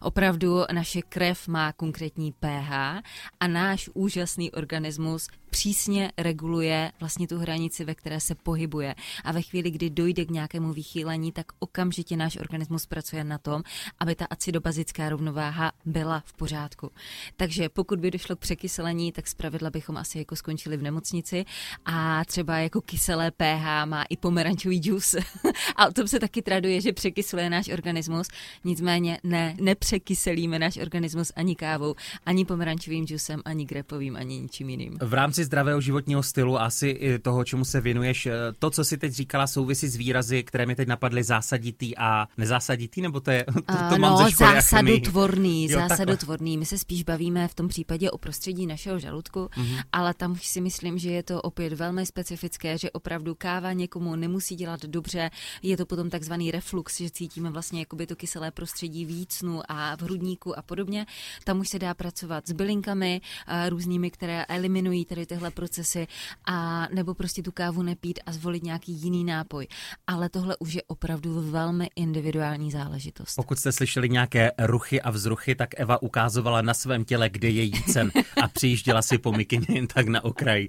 Opravdu 0.01 0.63
naše 0.73 1.03
krev 1.03 1.49
má 1.49 1.73
konkrétní 1.73 2.33
pH, 2.33 3.03
a 3.41 3.45
náš 3.49 3.91
úžasný 3.95 4.53
organismus 4.53 5.29
přísně 5.53 6.13
reguluje 6.19 6.93
vlastně 7.01 7.29
tu 7.29 7.39
hranici, 7.39 7.85
ve 7.85 7.95
které 7.95 8.21
se 8.21 8.35
pohybuje. 8.35 8.95
A 9.25 9.33
ve 9.33 9.43
chvíli, 9.43 9.71
kdy 9.71 9.91
dojde 9.91 10.25
k 10.25 10.31
nějakému 10.31 10.73
vychýlení, 10.73 11.33
tak 11.33 11.47
okamžitě 11.59 12.17
náš 12.17 12.37
organismus 12.37 12.87
pracuje 12.87 13.25
na 13.25 13.39
tom, 13.39 13.63
aby 13.99 14.15
ta 14.15 14.25
acidobazická 14.31 15.09
rovnováha 15.09 15.73
byla 15.85 16.23
v 16.27 16.33
pořádku. 16.33 16.91
Takže 17.37 17.69
pokud 17.69 18.01
by 18.01 18.11
došlo 18.11 18.37
k 18.37 18.39
překyselení, 18.39 19.13
tak 19.13 19.29
zpravidla 19.29 19.71
bychom 19.71 19.97
asi 19.97 20.19
jako 20.19 20.37
skončili 20.37 20.77
v 20.77 20.83
nemocnici 20.83 21.45
a 21.85 22.25
třeba 22.25 22.59
jako 22.59 22.81
kyselé 22.81 23.31
pH 23.31 23.85
má 23.85 24.03
i 24.09 24.17
pomerančový 24.17 24.79
džus. 24.79 25.15
a 25.77 25.87
o 25.87 25.93
tom 25.93 26.09
se 26.09 26.21
taky 26.21 26.43
traduje, 26.43 26.81
že 26.81 26.93
překysluje 26.93 27.51
náš 27.51 27.69
organismus. 27.69 28.29
Nicméně 28.65 29.19
ne, 29.23 29.57
nepřekyselíme 29.61 30.59
náš 30.59 30.77
organismus 30.77 31.33
ani 31.37 31.57
kávou, 31.57 31.95
ani 32.27 32.45
pomerančovým 32.45 33.07
džusem, 33.07 33.43
ani 33.45 33.65
grepovým, 33.65 34.17
ani 34.17 34.41
ničím 34.41 34.69
jiným. 34.69 34.99
V 35.03 35.15
rámci 35.15 35.42
zdravého 35.45 35.81
životního 35.81 36.23
stylu, 36.23 36.61
asi 36.61 36.89
i 36.89 37.19
toho, 37.19 37.45
čemu 37.45 37.65
se 37.65 37.81
věnuješ, 37.81 38.27
eh, 38.27 38.33
to, 38.59 38.71
co 38.71 38.85
si 38.85 38.99
teď 38.99 39.13
říkala, 39.13 39.47
souvisí 39.47 39.89
s 39.89 39.97
výrazy, 39.97 40.43
které 40.43 40.67
mi 40.67 40.75
teď 40.75 40.89
napadly 40.89 41.25
zásaditý 41.25 41.99
a 41.99 42.29
nezásaditý, 42.39 43.03
nebo 43.03 43.21
to 43.21 43.31
je, 43.31 43.45
to, 43.55 43.75
to 43.91 43.99
mám 43.99 44.13
no, 44.13 44.25
ze 44.25 44.31
školy 44.31 44.55
zásadotvorný, 44.55 45.71
jo, 45.71 45.81
zásadotvorný. 45.89 46.59
My 46.59 46.67
se 46.67 46.79
spíš 46.79 47.03
bavíme 47.03 47.49
v 47.49 47.55
tom 47.55 47.69
případě 47.69 48.11
o 48.11 48.19
prostředí 48.19 48.67
našeho 48.67 48.99
žaludku, 48.99 49.41
mm-hmm. 49.41 49.83
ale 49.93 50.15
tam 50.15 50.37
si 50.43 50.61
myslím, 50.61 50.99
že 50.99 51.11
je 51.11 51.23
to 51.23 51.43
opět 51.43 51.73
velmi 51.73 52.07
specifické, 52.07 52.79
že 52.79 52.91
opravdu 52.91 53.35
káva 53.35 53.73
někomu 53.73 54.17
nemusí 54.17 54.57
dělat 54.57 54.81
dobře, 54.83 55.31
je 55.63 55.77
to 55.77 55.87
potom 55.87 56.11
takzvaný 56.11 56.51
reflux, 56.51 56.99
že 56.99 57.11
cítíme 57.11 57.51
vlastně 57.51 57.81
jakoby 57.81 58.07
to 58.07 58.17
kyselé 58.17 58.51
prostředí 58.51 59.05
vícnu 59.05 59.61
a 59.69 59.97
v 59.97 60.03
hrudníku 60.03 60.59
a 60.59 60.63
podobně. 60.63 61.07
Tam 61.45 61.61
už 61.61 61.69
se 61.69 61.79
dá 61.79 61.95
pracovat 61.95 62.49
s 62.49 62.53
bylinkami 62.53 63.21
různými, 63.69 64.11
které 64.11 64.45
eliminují 64.45 65.05
tady 65.05 65.27
tyhle 65.33 65.51
procesy 65.51 66.07
a 66.47 66.89
nebo 66.95 67.15
prostě 67.15 67.43
tu 67.43 67.53
kávu 67.53 67.83
nepít 67.83 68.21
a 68.27 68.33
zvolit 68.33 68.63
nějaký 68.63 68.93
jiný 68.93 69.25
nápoj. 69.25 69.67
Ale 70.07 70.29
tohle 70.29 70.57
už 70.57 70.75
je 70.75 70.83
opravdu 70.87 71.51
velmi 71.51 71.89
individuální 71.97 72.71
záležitost. 72.71 73.35
Pokud 73.37 73.59
jste 73.59 73.73
slyšeli 73.73 74.09
nějaké 74.09 74.51
ruchy 74.59 75.03
a 75.03 75.11
vzruchy, 75.11 75.55
tak 75.55 75.81
Eva 75.81 76.03
ukázovala 76.03 76.63
na 76.63 76.75
svém 76.75 77.05
těle, 77.05 77.29
kde 77.29 77.49
je 77.49 77.63
jícen 77.63 78.11
a 78.43 78.49
přijížděla 78.49 79.03
si 79.03 79.19
po 79.19 79.33
mikině 79.33 79.67
jen 79.69 79.87
tak 79.87 80.09
na 80.09 80.25
okraj. 80.25 80.69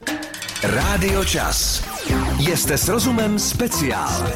Rádio 0.64 1.26
Čas. 1.26 1.84
Jste 2.56 2.78
s 2.78 2.88
rozumem 2.88 3.40
speciál. 3.40 4.32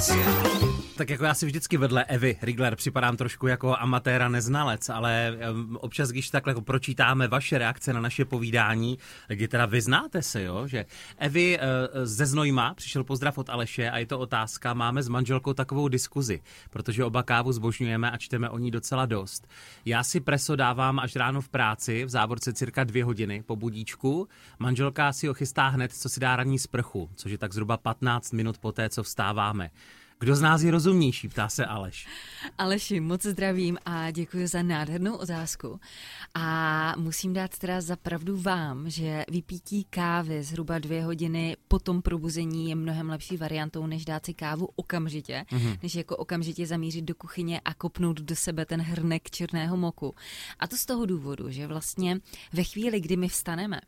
Tak 0.97 1.09
jako 1.09 1.23
já 1.23 1.33
si 1.33 1.45
vždycky 1.45 1.77
vedle 1.77 2.03
Evy 2.03 2.37
Rigler 2.41 2.75
připadám 2.75 3.17
trošku 3.17 3.47
jako 3.47 3.77
amatéra 3.77 4.29
neznalec, 4.29 4.89
ale 4.89 5.37
občas, 5.73 6.09
když 6.09 6.29
takhle 6.29 6.51
jako 6.51 6.61
pročítáme 6.61 7.27
vaše 7.27 7.57
reakce 7.57 7.93
na 7.93 8.01
naše 8.01 8.25
povídání, 8.25 8.97
kdy 9.27 9.47
teda 9.47 9.65
vyznáte 9.65 10.21
se, 10.21 10.43
jo, 10.43 10.67
že 10.67 10.85
Evy 11.17 11.59
eh, 11.59 12.05
ze 12.05 12.25
Znojma 12.25 12.73
přišel 12.73 13.03
pozdrav 13.03 13.37
od 13.37 13.49
Aleše 13.49 13.89
a 13.89 13.97
je 13.97 14.05
to 14.05 14.19
otázka, 14.19 14.73
máme 14.73 15.03
s 15.03 15.07
manželkou 15.07 15.53
takovou 15.53 15.87
diskuzi, 15.87 16.41
protože 16.69 17.05
oba 17.05 17.23
kávu 17.23 17.51
zbožňujeme 17.51 18.11
a 18.11 18.17
čteme 18.17 18.49
o 18.49 18.57
ní 18.57 18.71
docela 18.71 19.05
dost. 19.05 19.47
Já 19.85 20.03
si 20.03 20.19
preso 20.19 20.55
dávám 20.55 20.99
až 20.99 21.15
ráno 21.15 21.41
v 21.41 21.49
práci, 21.49 22.05
v 22.05 22.09
závorce 22.09 22.53
cirka 22.53 22.83
dvě 22.83 23.03
hodiny 23.03 23.43
po 23.45 23.55
budíčku, 23.55 24.27
manželka 24.59 25.13
si 25.13 25.27
ho 25.27 25.33
chystá 25.33 25.67
hned, 25.67 25.93
co 25.93 26.09
si 26.09 26.19
dá 26.19 26.35
ranní 26.35 26.59
sprchu, 26.59 27.09
což 27.15 27.31
je 27.31 27.37
tak 27.37 27.53
zhruba 27.53 27.77
15 27.77 28.33
minut 28.33 28.57
poté, 28.57 28.89
co 28.89 29.03
vstáváme. 29.03 29.69
Kdo 30.19 30.35
z 30.35 30.41
nás 30.41 30.61
je 30.61 30.71
rozumnější, 30.71 31.27
ptá 31.27 31.49
se 31.49 31.65
Aleš. 31.65 32.07
Aleši, 32.57 32.99
moc 32.99 33.25
zdravím 33.25 33.77
a 33.85 34.11
děkuji 34.11 34.47
za 34.47 34.63
nádhernou 34.63 35.15
otázku. 35.15 35.79
A 36.33 36.93
musím 36.97 37.33
dát 37.33 37.57
teda 37.57 37.81
za 37.81 37.95
pravdu 37.95 38.37
vám, 38.37 38.89
že 38.89 39.25
vypítí 39.31 39.83
kávy 39.83 40.43
zhruba 40.43 40.79
dvě 40.79 41.03
hodiny 41.03 41.57
po 41.67 41.79
tom 41.79 42.01
probuzení 42.01 42.69
je 42.69 42.75
mnohem 42.75 43.09
lepší 43.09 43.37
variantou, 43.37 43.87
než 43.87 44.05
dát 44.05 44.25
si 44.25 44.33
kávu 44.33 44.69
okamžitě, 44.75 45.45
mm-hmm. 45.49 45.79
než 45.83 45.95
jako 45.95 46.17
okamžitě 46.17 46.67
zamířit 46.67 47.05
do 47.05 47.15
kuchyně 47.15 47.59
a 47.65 47.73
kopnout 47.73 48.21
do 48.21 48.35
sebe 48.35 48.65
ten 48.65 48.81
hrnek 48.81 49.29
černého 49.29 49.77
moku. 49.77 50.15
A 50.59 50.67
to 50.67 50.77
z 50.77 50.85
toho 50.85 51.05
důvodu, 51.05 51.51
že 51.51 51.67
vlastně 51.67 52.19
ve 52.53 52.63
chvíli, 52.63 52.99
kdy 52.99 53.17
my 53.17 53.29
vstaneme, 53.29 53.79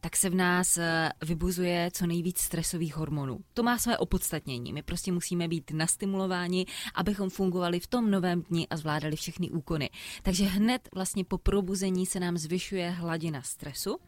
tak 0.00 0.16
se 0.16 0.30
v 0.30 0.34
nás 0.34 0.76
eh, 0.76 1.10
vybuzuje 1.24 1.90
co 1.92 2.06
nejvíc 2.06 2.38
stresových 2.38 2.96
hormonů. 2.96 3.38
To 3.54 3.62
má 3.62 3.78
své 3.78 3.98
opodstatnění. 3.98 4.72
My 4.72 4.82
prostě 4.82 5.12
musíme 5.12 5.48
být 5.48 5.70
nastimulováni, 5.70 6.66
abychom 6.94 7.30
fungovali 7.30 7.80
v 7.80 7.86
tom 7.86 8.10
novém 8.10 8.42
dni 8.42 8.66
a 8.70 8.76
zvládali 8.76 9.16
všechny 9.16 9.50
úkony. 9.50 9.90
Takže 10.22 10.44
hned 10.44 10.88
vlastně 10.94 11.24
po 11.24 11.38
probuzení 11.38 12.06
se 12.06 12.20
nám 12.20 12.38
zvyšuje 12.38 12.90
hladina 12.90 13.42
stresu 13.42 13.98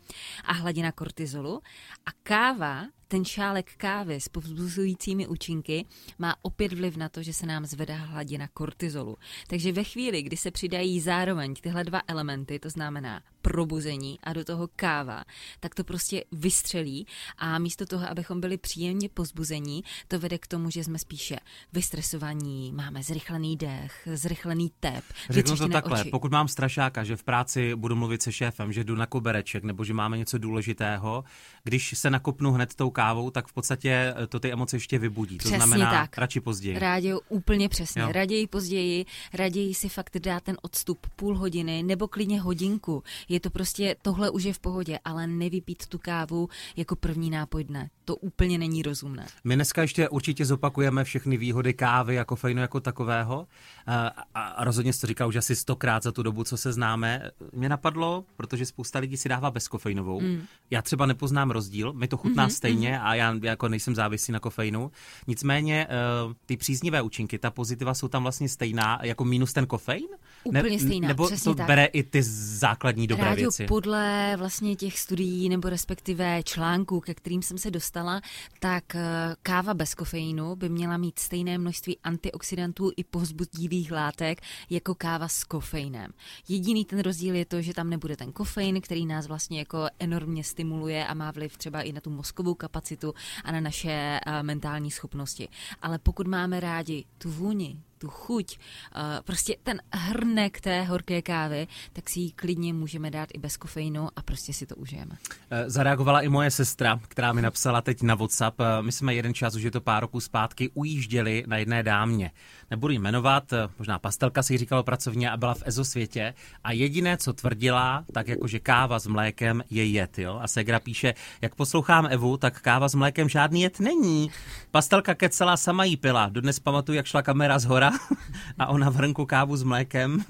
a 0.44 0.52
hladina 0.52 0.92
kortizolu 0.92 1.60
a 2.06 2.10
káva 2.22 2.86
ten 3.10 3.24
šálek 3.24 3.76
kávy 3.76 4.20
s 4.20 4.28
povzbuzujícími 4.28 5.26
účinky 5.26 5.84
má 6.18 6.34
opět 6.42 6.72
vliv 6.72 6.96
na 6.96 7.08
to, 7.08 7.22
že 7.22 7.32
se 7.32 7.46
nám 7.46 7.66
zvedá 7.66 7.96
hladina 7.96 8.48
kortizolu. 8.48 9.16
Takže 9.46 9.72
ve 9.72 9.84
chvíli, 9.84 10.22
kdy 10.22 10.36
se 10.36 10.50
přidají 10.50 11.00
zároveň 11.00 11.54
tyhle 11.54 11.84
dva 11.84 12.00
elementy, 12.06 12.58
to 12.58 12.70
znamená 12.70 13.22
probuzení 13.42 14.18
a 14.22 14.32
do 14.32 14.44
toho 14.44 14.68
káva, 14.76 15.24
tak 15.60 15.74
to 15.74 15.84
prostě 15.84 16.24
vystřelí 16.32 17.06
a 17.38 17.58
místo 17.58 17.86
toho, 17.86 18.10
abychom 18.10 18.40
byli 18.40 18.58
příjemně 18.58 19.08
pozbuzení, 19.08 19.84
to 20.08 20.18
vede 20.18 20.38
k 20.38 20.46
tomu, 20.46 20.70
že 20.70 20.84
jsme 20.84 20.98
spíše 20.98 21.36
vystresovaní, 21.72 22.72
máme 22.72 23.02
zrychlený 23.02 23.56
dech, 23.56 24.08
zrychlený 24.14 24.72
tep. 24.80 25.04
Řeknu 25.30 25.56
to 25.56 25.68
takhle, 25.68 26.00
oči. 26.00 26.10
pokud 26.10 26.32
mám 26.32 26.48
strašáka, 26.48 27.04
že 27.04 27.16
v 27.16 27.22
práci 27.22 27.74
budu 27.74 27.96
mluvit 27.96 28.22
se 28.22 28.32
šéfem, 28.32 28.72
že 28.72 28.84
jdu 28.84 28.94
na 28.94 29.06
kobereček 29.06 29.64
nebo 29.64 29.84
že 29.84 29.94
máme 29.94 30.18
něco 30.18 30.38
důležitého, 30.38 31.24
když 31.64 31.98
se 31.98 32.10
nakopnu 32.10 32.52
hned 32.52 32.74
tou 32.74 32.90
kávou, 33.00 33.30
tak 33.30 33.46
v 33.46 33.52
podstatě 33.52 34.14
eh, 34.16 34.26
to 34.26 34.40
ty 34.40 34.52
emoce 34.52 34.76
ještě 34.76 34.98
vybudí. 34.98 35.38
Přesně 35.38 35.58
to 35.58 35.66
znamená 35.66 35.90
tak. 35.90 36.18
radši 36.18 36.40
později. 36.40 36.78
Rádi 36.78 37.14
úplně 37.28 37.68
přesně. 37.68 38.02
Jo. 38.02 38.12
Raději 38.12 38.46
později, 38.46 39.04
raději 39.34 39.74
si 39.74 39.88
fakt 39.88 40.18
dát 40.18 40.42
ten 40.42 40.56
odstup 40.62 41.06
půl 41.16 41.38
hodiny 41.38 41.82
nebo 41.82 42.08
klidně 42.08 42.40
hodinku. 42.40 43.02
Je 43.28 43.40
to 43.40 43.50
prostě, 43.50 43.96
tohle 44.02 44.30
už 44.30 44.42
je 44.44 44.52
v 44.52 44.58
pohodě, 44.58 44.98
ale 45.04 45.26
nevypít 45.26 45.86
tu 45.86 45.98
kávu 45.98 46.48
jako 46.76 46.96
první 46.96 47.30
nápoj 47.30 47.64
dne. 47.64 47.90
To 48.04 48.16
úplně 48.16 48.58
není 48.58 48.82
rozumné. 48.82 49.26
My 49.44 49.54
dneska 49.54 49.82
ještě 49.82 50.08
určitě 50.08 50.44
zopakujeme 50.44 51.04
všechny 51.04 51.36
výhody 51.36 51.74
kávy 51.74 52.18
a 52.18 52.24
kofeinu 52.24 52.60
jako 52.60 52.80
takového. 52.80 53.46
A, 53.86 54.06
a 54.34 54.64
rozhodně 54.64 54.92
jsi 54.92 55.00
to 55.00 55.06
říkal 55.06 55.28
už 55.28 55.36
asi 55.36 55.56
stokrát 55.56 56.02
za 56.02 56.12
tu 56.12 56.22
dobu, 56.22 56.44
co 56.44 56.56
se 56.56 56.72
známe. 56.72 57.30
Mě 57.52 57.68
napadlo, 57.68 58.24
protože 58.36 58.66
spousta 58.66 58.98
lidí 58.98 59.16
si 59.16 59.28
dává 59.28 59.50
bezkofeinovou. 59.50 60.20
Mm. 60.20 60.42
Já 60.70 60.82
třeba 60.82 61.06
nepoznám 61.06 61.50
rozdíl, 61.50 61.92
mi 61.92 62.08
to 62.08 62.16
chutná 62.16 62.48
mm-hmm, 62.48 62.56
stejně 62.56 62.89
mm-hmm. 62.89 62.89
A 62.98 63.14
já 63.14 63.34
jako 63.42 63.68
nejsem 63.68 63.94
závislý 63.94 64.32
na 64.32 64.40
kofeinu. 64.40 64.90
Nicméně 65.26 65.86
uh, 66.26 66.32
ty 66.46 66.56
příznivé 66.56 67.02
účinky, 67.02 67.38
ta 67.38 67.50
pozitiva 67.50 67.94
jsou 67.94 68.08
tam 68.08 68.22
vlastně 68.22 68.48
stejná 68.48 68.98
jako 69.02 69.24
minus 69.24 69.52
ten 69.52 69.66
kofein? 69.66 70.08
Úplně 70.44 70.62
ne, 70.62 70.78
stejná, 70.78 71.08
Nebo 71.08 71.28
to 71.44 71.54
tak. 71.54 71.66
bere 71.66 71.84
i 71.84 72.02
ty 72.02 72.22
základní 72.60 73.06
dobré 73.06 73.24
Rádio, 73.24 73.50
věci? 73.50 73.66
podle 73.66 74.34
vlastně 74.36 74.76
těch 74.76 74.98
studií 74.98 75.48
nebo 75.48 75.68
respektive 75.68 76.42
článků, 76.42 77.00
ke 77.00 77.14
kterým 77.14 77.42
jsem 77.42 77.58
se 77.58 77.70
dostala, 77.70 78.20
tak 78.58 78.94
eh, 78.94 79.00
káva 79.42 79.74
bez 79.74 79.94
kofeinu 79.94 80.56
by 80.56 80.68
měla 80.68 80.96
mít 80.96 81.18
stejné 81.18 81.58
množství 81.58 81.98
antioxidantů 82.04 82.92
i 82.96 83.04
povzbudivých 83.04 83.92
látek 83.92 84.40
jako 84.70 84.94
káva 84.94 85.28
s 85.28 85.44
kofeinem. 85.44 86.10
Jediný 86.48 86.84
ten 86.84 86.98
rozdíl 86.98 87.34
je 87.34 87.44
to, 87.44 87.62
že 87.62 87.74
tam 87.74 87.90
nebude 87.90 88.16
ten 88.16 88.32
kofein, 88.32 88.80
který 88.80 89.06
nás 89.06 89.26
vlastně 89.26 89.58
jako 89.58 89.86
enormně 89.98 90.44
stimuluje 90.44 91.06
a 91.06 91.14
má 91.14 91.30
vliv 91.30 91.56
třeba 91.56 91.82
i 91.82 91.92
na 91.92 92.00
tu 92.00 92.10
mozkovou 92.10 92.54
kapacitu 92.54 93.14
a 93.44 93.52
na 93.52 93.60
naše 93.60 94.20
uh, 94.26 94.32
mentální 94.42 94.90
schopnosti. 94.90 95.48
Ale 95.82 95.98
pokud 95.98 96.26
máme 96.26 96.60
rádi 96.60 97.04
tu 97.18 97.30
vůni, 97.30 97.82
tu 98.00 98.08
chuť, 98.08 98.58
uh, 98.58 99.02
prostě 99.24 99.56
ten 99.62 99.80
hrnek 99.92 100.60
té 100.60 100.82
horké 100.82 101.22
kávy, 101.22 101.66
tak 101.92 102.10
si 102.10 102.20
ji 102.20 102.30
klidně 102.30 102.72
můžeme 102.72 103.10
dát 103.10 103.28
i 103.34 103.38
bez 103.38 103.56
kofeinu 103.56 104.08
a 104.16 104.22
prostě 104.22 104.52
si 104.52 104.66
to 104.66 104.76
užijeme. 104.76 105.16
Eh, 105.50 105.70
zareagovala 105.70 106.20
i 106.20 106.28
moje 106.28 106.50
sestra, 106.50 107.00
která 107.08 107.32
mi 107.32 107.42
napsala 107.42 107.80
teď 107.80 108.02
na 108.02 108.14
WhatsApp. 108.14 108.60
Eh, 108.60 108.82
my 108.82 108.92
jsme 108.92 109.14
jeden 109.14 109.34
čas, 109.34 109.54
už 109.54 109.62
je 109.62 109.70
to 109.70 109.80
pár 109.80 110.00
roků 110.02 110.20
zpátky, 110.20 110.70
ujížděli 110.74 111.44
na 111.46 111.56
jedné 111.56 111.82
dámě. 111.82 112.30
Nebudu 112.70 112.94
jmenovat, 112.94 113.52
možná 113.78 113.98
pastelka 113.98 114.42
si 114.42 114.58
říkalo 114.58 114.82
pracovně 114.82 115.30
a 115.30 115.36
byla 115.36 115.54
v 115.54 115.62
EZO 115.66 115.84
světě 115.84 116.34
a 116.64 116.72
jediné, 116.72 117.16
co 117.16 117.32
tvrdila, 117.32 118.04
tak 118.12 118.28
jakože 118.28 118.60
káva 118.60 118.98
s 118.98 119.06
mlékem 119.06 119.62
je 119.70 119.84
jed, 119.84 120.18
jo? 120.18 120.38
A 120.42 120.48
Segra 120.48 120.80
píše, 120.80 121.14
jak 121.42 121.54
poslouchám 121.54 122.06
Evu, 122.10 122.36
tak 122.36 122.60
káva 122.60 122.88
s 122.88 122.94
mlékem 122.94 123.28
žádný 123.28 123.62
jed 123.62 123.80
není. 123.80 124.30
Pastelka 124.70 125.14
kecela 125.14 125.56
sama 125.56 125.84
jí 125.84 125.96
pila. 125.96 126.28
Dodnes 126.28 126.58
pamatuju, 126.58 126.96
jak 126.96 127.06
šla 127.06 127.22
kamera 127.22 127.58
z 127.58 127.64
hora 127.64 127.90
a 128.58 128.66
ona 128.66 128.90
v 128.90 128.94
hrnku 128.94 129.26
kávu 129.26 129.56
s 129.56 129.62
mlékem, 129.62 130.24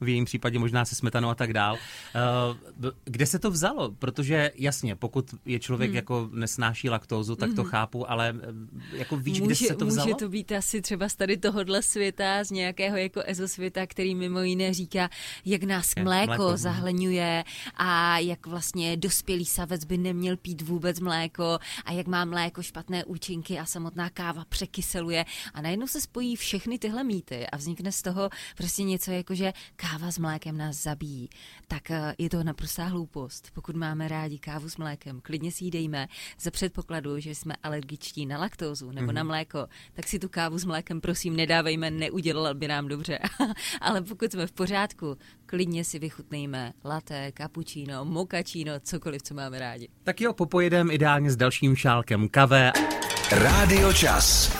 v 0.00 0.08
jejím 0.08 0.24
případě 0.24 0.58
možná 0.58 0.84
se 0.84 0.94
smetanou 0.94 1.28
a 1.28 1.34
tak 1.34 1.52
dál. 1.52 1.76
Uh, 2.80 2.90
kde 3.04 3.26
se 3.26 3.38
to 3.38 3.50
vzalo? 3.50 3.90
Protože 3.98 4.50
jasně, 4.54 4.96
pokud 4.96 5.34
je 5.44 5.58
člověk 5.58 5.90
hmm. 5.90 5.96
jako 5.96 6.28
nesnáší 6.32 6.90
laktózu, 6.90 7.36
tak 7.36 7.54
to 7.54 7.62
hmm. 7.62 7.70
chápu, 7.70 8.10
ale 8.10 8.34
eh, 8.42 8.98
jako 8.98 9.16
víš, 9.16 9.40
může, 9.40 9.46
kde 9.46 9.68
se 9.68 9.74
to 9.74 9.86
vzalo? 9.86 10.06
Může 10.06 10.14
to 10.14 10.28
být 10.28 10.52
asi 10.52 10.82
třeba 10.82 11.08
z 11.08 11.16
tady 11.16 11.36
tohohle 11.70 11.82
světa, 11.82 12.44
z 12.44 12.50
nějakého 12.50 12.96
jako 12.96 13.20
ezosvěta, 13.24 13.86
který 13.86 14.14
mimo 14.14 14.40
jiné 14.40 14.74
říká, 14.74 15.08
jak 15.44 15.62
nás 15.62 15.94
mléko, 15.94 16.26
mléko 16.26 16.52
hm. 16.52 16.56
zahleňuje 16.56 17.44
a 17.76 18.18
jak 18.18 18.46
vlastně 18.46 18.96
dospělý 18.96 19.44
savec 19.44 19.84
by 19.84 19.98
neměl 19.98 20.36
pít 20.36 20.62
vůbec 20.62 21.00
mléko 21.00 21.58
a 21.84 21.92
jak 21.92 22.06
má 22.06 22.24
mléko 22.24 22.62
špatné 22.62 23.04
účinky 23.04 23.58
a 23.58 23.66
samotná 23.66 24.10
káva 24.10 24.44
překyseluje 24.48 25.24
a 25.54 25.60
najednou 25.62 25.86
se 25.86 26.00
spojí 26.00 26.36
všechny 26.36 26.78
tyhle 26.78 27.04
mýty 27.04 27.46
a 27.46 27.56
vznikne 27.56 27.92
z 27.92 28.02
toho 28.02 28.30
prostě 28.56 28.82
něco 28.82 29.10
jako, 29.10 29.34
že 29.34 29.52
káva 29.76 30.10
s 30.10 30.18
mlékem 30.18 30.58
nás 30.58 30.76
zabíjí. 30.76 31.28
Tak 31.68 31.90
eh, 31.90 32.14
je 32.18 32.30
to 32.30 32.44
naprostá 32.44 32.84
hloupost. 32.84 33.50
Pokud 33.54 33.76
máme 33.76 34.08
rádi 34.08 34.38
kávu 34.38 34.68
s 34.68 34.76
mlékem, 34.76 35.20
klidně 35.20 35.52
si 35.52 35.64
ji 35.64 35.70
dejme 35.70 36.08
za 36.40 36.50
předpokladu, 36.50 37.20
že 37.20 37.34
jsme 37.34 37.54
alergičtí 37.62 38.26
na 38.26 38.38
laktózu 38.38 38.90
nebo 38.90 39.06
mm-hmm. 39.06 39.14
na 39.14 39.22
mhm. 39.22 39.28
mléko, 39.28 39.66
tak 39.92 40.08
si 40.08 40.18
tu 40.18 40.28
kávu 40.28 40.58
s 40.58 40.64
mlékem 40.64 41.00
prosím 41.00 41.36
nedávejme, 41.60 41.90
neudělal 41.90 42.54
by 42.54 42.68
nám 42.68 42.88
dobře. 42.88 43.18
Ale 43.80 44.02
pokud 44.02 44.32
jsme 44.32 44.46
v 44.46 44.52
pořádku, 44.52 45.16
klidně 45.46 45.84
si 45.84 45.98
vychutnejme 45.98 46.72
latte, 46.84 47.32
cappuccino, 47.38 48.04
mochaccino, 48.04 48.72
cokoliv, 48.80 49.22
co 49.22 49.34
máme 49.34 49.58
rádi. 49.58 49.88
Tak 50.02 50.20
jo, 50.20 50.32
popojedem 50.32 50.90
ideálně 50.90 51.30
s 51.30 51.36
dalším 51.36 51.76
šálkem 51.76 52.28
kave. 52.28 52.72
Rádio 53.32 53.92
Čas. 53.92 54.58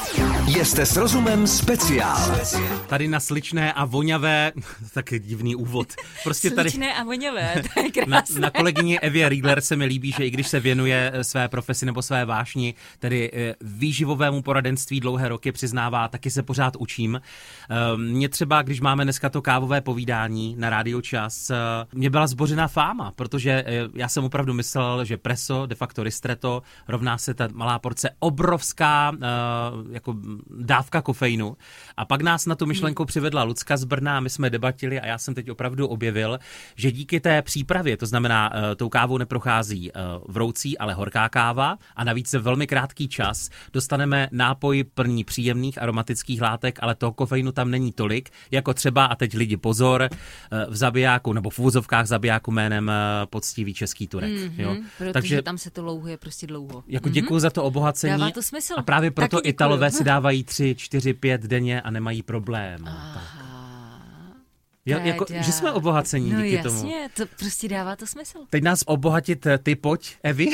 Jste 0.63 0.87
s 0.87 0.97
rozumem 0.97 1.47
speciál. 1.47 2.39
Tady 2.87 3.09
na 3.09 3.21
sličné 3.21 3.73
a 3.73 3.85
voňavé, 3.85 4.53
tak 4.95 5.15
divný 5.19 5.55
úvod. 5.55 5.89
Prostě 6.25 6.51
tady, 6.51 6.71
sličné 6.71 6.95
a 6.95 7.05
voňavé, 7.05 7.63
to 7.75 7.81
je 7.81 7.91
krásné. 8.05 8.41
Na, 8.41 8.47
na 8.47 8.51
kolegyně 8.51 9.01
Evě 9.01 9.29
Riedler 9.29 9.61
se 9.61 9.77
mi 9.77 9.85
líbí, 9.85 10.13
že 10.13 10.27
i 10.27 10.31
když 10.31 10.49
se 10.49 10.61
věnuje 10.61 11.11
eh, 11.15 11.25
své 11.25 11.49
profesi 11.49 11.87
nebo 11.87 12.03
své 12.03 12.25
vášni, 12.25 12.75
tedy 12.99 13.31
eh, 13.33 13.55
výživovému 13.61 14.43
poradenství 14.43 15.01
dlouhé 15.01 15.29
roky 15.29 15.53
přiznává, 15.53 16.09
taky 16.09 16.31
se 16.31 16.43
pořád 16.43 16.77
učím. 16.77 17.21
Ehm, 17.69 18.03
mě 18.03 18.29
třeba, 18.29 18.63
když 18.63 18.81
máme 18.81 19.05
dneska 19.05 19.29
to 19.29 19.43
kávové 19.43 19.81
povídání 19.81 20.55
na 20.59 20.71
Rádio 20.71 21.01
Čas, 21.01 21.51
eh, 21.51 21.57
mě 21.93 22.11
byla 22.11 22.27
zbořená 22.27 22.69
fáma, 22.69 23.13
protože 23.17 23.65
já 23.95 24.09
jsem 24.09 24.25
opravdu 24.25 24.55
myslel, 24.55 25.05
že 25.05 25.17
preso, 25.17 25.67
de 25.67 25.75
facto 25.75 26.03
ristretto, 26.03 26.63
rovná 26.89 27.19
se 27.19 27.35
ta 27.35 27.49
malá 27.53 27.79
porce 27.79 28.11
obrovská 28.61 29.13
jako 29.91 30.15
dávka 30.61 31.03
kofeinu. 31.03 31.57
A 31.97 32.05
pak 32.05 32.23
nás 32.23 32.47
na 32.47 32.55
tu 32.55 32.67
myšlenku 32.67 33.05
přivedla 33.05 33.43
Lucka 33.43 33.77
z 33.77 33.85
Brna 33.85 34.21
my 34.21 34.31
jsme 34.31 34.51
debatili 34.51 35.01
a 35.01 35.07
já 35.07 35.19
jsem 35.19 35.35
teď 35.35 35.51
opravdu 35.51 35.87
objevil, 35.89 36.39
že 36.77 36.93
díky 36.93 37.21
té 37.21 37.43
přípravě, 37.43 37.97
to 37.97 38.07
znamená, 38.07 38.51
uh, 38.55 38.61
tou 38.77 38.89
kávou 38.89 39.19
neprochází 39.19 39.93
uh, 39.93 40.01
vroucí, 40.29 40.79
ale 40.79 40.95
horká 40.95 41.29
káva 41.29 41.79
a 41.97 42.05
navíc 42.05 42.33
velmi 42.33 42.67
krátký 42.67 43.09
čas 43.09 43.51
dostaneme 43.73 44.29
nápoj 44.33 44.85
plný 44.85 45.25
příjemných 45.25 45.83
aromatických 45.83 46.43
látek, 46.43 46.79
ale 46.83 46.95
toho 46.95 47.13
kofeinu 47.13 47.53
tam 47.53 47.71
není 47.71 47.93
tolik, 47.93 48.31
jako 48.51 48.75
třeba, 48.75 49.05
a 49.05 49.15
teď 49.15 49.35
lidi 49.35 49.57
pozor, 49.57 50.09
uh, 50.13 50.73
v 50.73 50.77
zabijáku 50.77 51.33
nebo 51.33 51.51
v 51.51 51.59
úvozovkách 51.59 52.07
zabijáku 52.07 52.51
jménem 52.51 52.89
uh, 52.89 52.95
poctivý 53.31 53.75
český 53.75 54.07
Turek. 54.09 54.31
Mm-hmm, 54.31 54.61
jo? 54.61 54.77
Protože 54.99 55.13
Takže, 55.13 55.43
tam 55.43 55.59
se 55.59 55.71
to 55.71 55.85
louhuje 55.85 56.17
prostě 56.17 56.47
dlouho. 56.47 56.85
Jako 56.87 57.09
mm-hmm. 57.09 57.13
děkuji 57.13 57.39
za 57.39 57.51
to 57.51 57.65
obohacení. 57.65 58.19
Dává 58.19 58.31
to 58.31 58.43
smysl. 58.51 58.75
A 58.77 58.83
právě 58.83 59.11
proto 59.11 59.41
Italové 59.45 59.91
si 59.91 60.05
dávají 60.05 60.45
tři, 60.45 60.75
čtyři, 60.75 61.15
pět 61.15 61.43
denně 61.43 61.83
a 61.83 61.91
nemají 61.91 62.23
problém. 62.23 62.85
Tak. 62.85 63.51
Jo, 64.87 64.99
jako, 65.03 65.27
že 65.41 65.53
jsme 65.53 65.73
obohacení 65.73 66.33
no 66.33 66.43
díky 66.43 66.55
jasně, 66.55 67.09
tomu. 67.17 67.29
to 67.29 67.37
prostě 67.39 67.69
dává 67.69 67.97
to 67.97 68.07
smysl. 68.07 68.39
Teď 68.51 68.63
nás 68.63 68.83
obohatit 68.87 69.47
eh, 69.47 69.59
ty, 69.59 69.77
pojď, 69.77 70.17
Evi. 70.23 70.49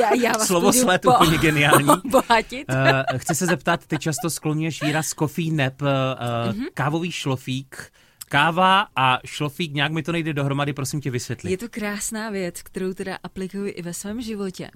Já, 0.00 0.14
já 0.14 0.32
vás 0.32 0.46
Slovo 0.46 0.72
sled 0.72 1.02
po- 1.02 1.14
úplně 1.14 1.38
geniální. 1.38 1.88
Obohatit. 2.04 2.66
uh, 2.68 3.18
chci 3.18 3.34
se 3.34 3.46
zeptat, 3.46 3.86
ty 3.86 3.98
často 3.98 4.30
skloňuješ 4.30 4.82
výraz 4.82 5.08
coffee 5.08 5.52
nap, 5.52 5.82
uh, 5.82 5.88
mm-hmm. 5.88 6.66
kávový 6.74 7.12
šlofík. 7.12 7.92
Káva 8.32 8.86
a 8.96 9.18
šlofík, 9.24 9.72
nějak 9.72 9.92
mi 9.92 10.02
to 10.02 10.12
nejde 10.12 10.32
dohromady, 10.32 10.72
prosím 10.72 11.00
tě 11.00 11.10
vysvětlit. 11.10 11.50
Je 11.50 11.58
to 11.58 11.68
krásná 11.68 12.30
věc, 12.30 12.62
kterou 12.62 12.92
teda 12.94 13.18
aplikuji 13.22 13.72
i 13.72 13.82
ve 13.82 13.94
svém 13.94 14.20
životě. 14.20 14.70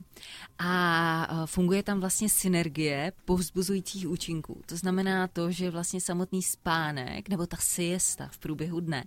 A 0.58 1.46
funguje 1.46 1.82
tam 1.82 2.00
vlastně 2.00 2.28
synergie 2.28 3.12
povzbuzujících 3.24 4.08
účinků. 4.08 4.62
To 4.66 4.76
znamená 4.76 5.28
to, 5.28 5.50
že 5.50 5.70
vlastně 5.70 6.00
samotný 6.00 6.42
spánek 6.42 7.28
nebo 7.28 7.46
ta 7.46 7.56
siesta 7.60 8.28
v 8.32 8.38
průběhu 8.38 8.80
dne 8.80 9.04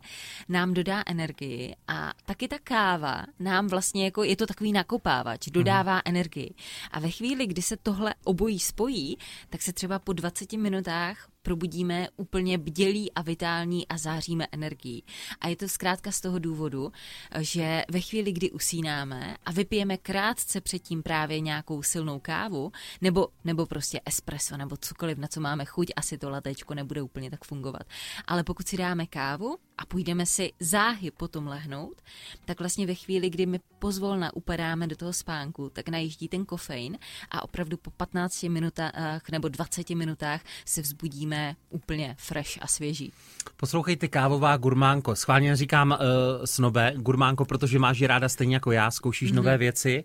nám 0.50 0.74
dodá 0.74 1.04
energii 1.06 1.76
a 1.88 2.14
taky 2.26 2.48
ta 2.48 2.58
káva 2.64 3.26
nám 3.40 3.68
vlastně 3.68 4.06
jako, 4.06 4.24
je 4.24 4.36
to 4.36 4.46
takový 4.46 4.72
nakopávač, 4.72 5.48
dodává 5.48 5.96
mm. 5.96 6.02
energii. 6.06 6.54
A 6.92 7.00
ve 7.00 7.10
chvíli, 7.10 7.48
kdy 7.48 7.62
se 7.62 7.78
tohle 7.78 8.16
obojí 8.24 8.60
spojí, 8.60 9.18
tak 9.50 9.62
se 9.62 9.74
třeba 9.74 10.00
po 10.00 10.14
20 10.14 10.54
minutách 10.54 11.28
probudíme 11.48 12.08
úplně 12.16 12.58
bdělí 12.58 13.14
a 13.14 13.22
vitální 13.22 13.88
a 13.88 13.98
záříme 13.98 14.48
energií. 14.52 15.04
A 15.42 15.48
je 15.48 15.56
to 15.56 15.68
zkrátka 15.68 16.12
z 16.12 16.22
toho 16.22 16.40
důvodu, 16.40 16.92
že 17.40 17.84
ve 17.92 18.02
chvíli, 18.02 18.32
kdy 18.32 18.52
usínáme 18.52 19.38
a 19.46 19.52
vypijeme 19.52 19.98
krátce 19.98 20.62
předtím 20.62 21.04
právě 21.04 21.40
nějakou 21.40 21.84
silnou 21.84 22.20
kávu, 22.20 22.72
nebo, 23.02 23.28
nebo 23.44 23.66
prostě 23.66 24.02
espresso, 24.06 24.58
nebo 24.58 24.78
cokoliv, 24.78 25.18
na 25.18 25.28
co 25.28 25.42
máme 25.42 25.66
chuť, 25.66 25.88
asi 25.96 26.18
to 26.18 26.30
latečko 26.30 26.74
nebude 26.74 27.02
úplně 27.02 27.32
tak 27.32 27.46
fungovat. 27.46 27.84
Ale 28.26 28.44
pokud 28.44 28.68
si 28.68 28.78
dáme 28.78 29.06
kávu 29.06 29.58
a 29.78 29.86
půjdeme 29.86 30.26
si 30.26 30.54
záhy 30.60 31.12
potom 31.12 31.48
lehnout, 31.48 32.02
tak 32.46 32.60
vlastně 32.60 32.88
ve 32.88 32.96
chvíli, 32.96 33.30
kdy 33.30 33.46
my 33.46 33.60
pozvolna 33.80 34.36
upadáme 34.36 34.88
do 34.88 34.96
toho 34.96 35.14
spánku, 35.14 35.70
tak 35.70 35.90
najíždí 35.90 36.28
ten 36.28 36.46
kofein 36.46 36.98
a 37.32 37.44
opravdu 37.44 37.78
po 37.78 37.92
15 37.92 38.44
minutách 38.44 39.30
nebo 39.32 39.48
20 39.48 39.90
minutách 39.90 40.42
se 40.66 40.82
vzbudíme 40.82 41.56
úplně 41.70 42.16
fresh 42.20 42.58
a 42.62 42.68
svěží. 42.68 43.14
Poslouchejte 43.58 44.08
kávová 44.08 44.58
gurmánko. 44.58 45.16
Schválně 45.16 45.56
říkám 45.56 45.92
uh, 45.92 45.98
snobe, 46.46 46.94
gurmánko, 46.96 47.46
protože 47.46 47.80
máš 47.80 48.00
ji 48.00 48.08
ráda 48.08 48.30
stejně 48.30 48.56
jako 48.56 48.72
já, 48.72 48.92
zkoušíš 48.92 49.32
mm-hmm. 49.32 49.36
nové 49.36 49.58
věci. 49.58 50.04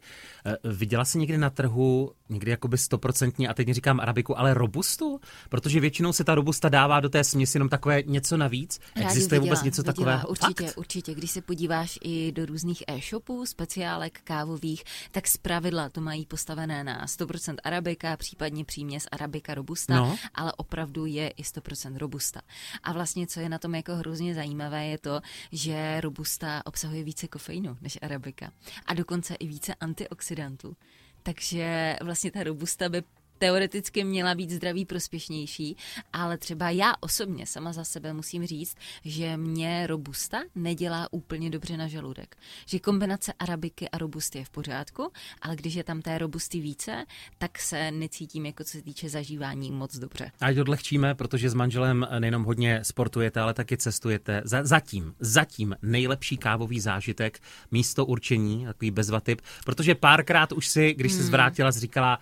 Uh, 0.65 0.73
viděla 0.73 1.05
jsi 1.05 1.19
někdy 1.19 1.39
na 1.39 1.51
trhu, 1.51 2.13
někdy 2.33 2.51
jakoby 2.51 2.79
stoprocentní, 2.79 3.49
a 3.49 3.55
teď 3.55 3.67
neříkám 3.67 4.01
arabiku, 4.01 4.39
ale 4.39 4.55
robustu? 4.55 5.21
Protože 5.49 5.81
většinou 5.81 6.13
se 6.13 6.25
ta 6.25 6.35
robusta 6.35 6.69
dává 6.69 7.01
do 7.01 7.09
té 7.09 7.25
směsi 7.25 7.57
jenom 7.57 7.69
takové 7.69 8.03
něco 8.03 8.37
navíc. 8.37 8.81
Rádi 8.97 9.07
Existuje 9.07 9.41
viděla, 9.41 9.55
vůbec 9.55 9.65
něco 9.65 9.83
viděla, 9.83 9.93
takového? 9.93 10.29
Určitě, 10.29 10.67
Fakt? 10.67 10.79
určitě. 10.79 11.15
Když 11.15 11.31
se 11.31 11.43
podíváš 11.43 11.99
i 12.03 12.33
do 12.33 12.47
různých 12.47 12.83
e-shopů, 12.89 13.47
speciálek 13.47 14.21
kávových, 14.25 14.85
tak 15.11 15.29
zpravidla 15.29 15.89
to 15.89 16.01
mají 16.01 16.27
postavené 16.27 16.85
na 16.85 17.07
100% 17.07 17.57
arabika, 17.65 18.17
případně 18.17 18.65
příměs 18.65 19.07
arabika 19.13 19.55
robusta, 19.55 19.97
no. 19.97 20.17
ale 20.35 20.53
opravdu 20.53 21.07
je 21.07 21.29
i 21.29 21.43
100% 21.43 21.97
robusta. 21.97 22.41
A 22.83 22.93
vlastně, 22.93 23.27
co 23.27 23.41
je 23.41 23.49
na 23.49 23.59
tom 23.59 23.75
jako 23.75 23.97
hrozně 23.97 24.35
zajímavé, 24.35 24.87
je 24.87 24.99
to, 24.99 25.21
že 25.53 26.01
robusta 26.01 26.67
obsahuje 26.67 27.05
více 27.05 27.29
kofeinu 27.29 27.77
než 27.81 27.99
arabika. 28.03 28.53
A 28.87 28.95
dokonce 28.95 29.35
i 29.35 29.47
více 29.47 29.75
antioxidantů. 29.75 30.77
Takže 31.23 31.97
vlastně 32.03 32.31
ta 32.31 32.43
robusta 32.43 32.89
by 32.89 33.03
teoreticky 33.43 34.05
měla 34.05 34.35
být 34.35 34.51
zdraví 34.51 34.85
prospěšnější, 34.85 35.77
ale 36.13 36.39
třeba 36.39 36.71
já 36.71 36.93
osobně 37.01 37.47
sama 37.47 37.73
za 37.73 37.85
sebe 37.85 38.13
musím 38.13 38.47
říct, 38.47 38.77
že 39.05 39.37
mě 39.37 39.87
robusta 39.87 40.43
nedělá 40.55 41.09
úplně 41.13 41.51
dobře 41.51 41.77
na 41.77 41.89
žaludek. 41.89 42.37
Že 42.67 42.79
kombinace 42.79 43.33
arabiky 43.39 43.89
a 43.89 43.99
robusty 43.99 44.39
je 44.39 44.45
v 44.45 44.51
pořádku, 44.51 45.13
ale 45.41 45.57
když 45.57 45.75
je 45.75 45.85
tam 45.85 46.03
té 46.03 46.19
robusty 46.19 46.61
více, 46.61 47.05
tak 47.39 47.59
se 47.59 47.91
necítím, 47.91 48.47
jako 48.47 48.65
co 48.65 48.71
se 48.71 48.83
týče 48.83 49.09
zažívání, 49.09 49.71
moc 49.71 49.99
dobře. 49.99 50.31
Ať 50.41 50.59
odlehčíme, 50.59 51.15
protože 51.15 51.51
s 51.51 51.55
manželem 51.55 52.07
nejenom 52.19 52.45
hodně 52.45 52.81
sportujete, 52.83 53.41
ale 53.41 53.55
taky 53.55 53.77
cestujete. 53.77 54.43
Zatím, 54.45 55.15
zatím 55.21 55.77
nejlepší 55.83 56.37
kávový 56.37 56.81
zážitek, 56.81 57.39
místo 57.71 58.07
určení, 58.07 58.65
takový 58.65 58.91
bezvatip, 58.91 59.41
protože 59.65 59.95
párkrát 59.95 60.53
už 60.53 60.69
si, 60.69 60.95
když 60.95 61.13
se 61.13 61.19
hmm. 61.19 61.27
zvrátila, 61.27 61.71
říkala, 61.71 62.19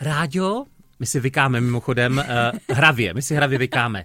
Rádio, 0.00 0.64
my 0.98 1.06
si 1.06 1.20
vykáme 1.20 1.60
mimochodem 1.60 2.18
uh, 2.18 2.76
hravě, 2.76 3.14
my 3.14 3.22
si 3.22 3.34
hravě 3.34 3.58
vykáme. 3.58 4.04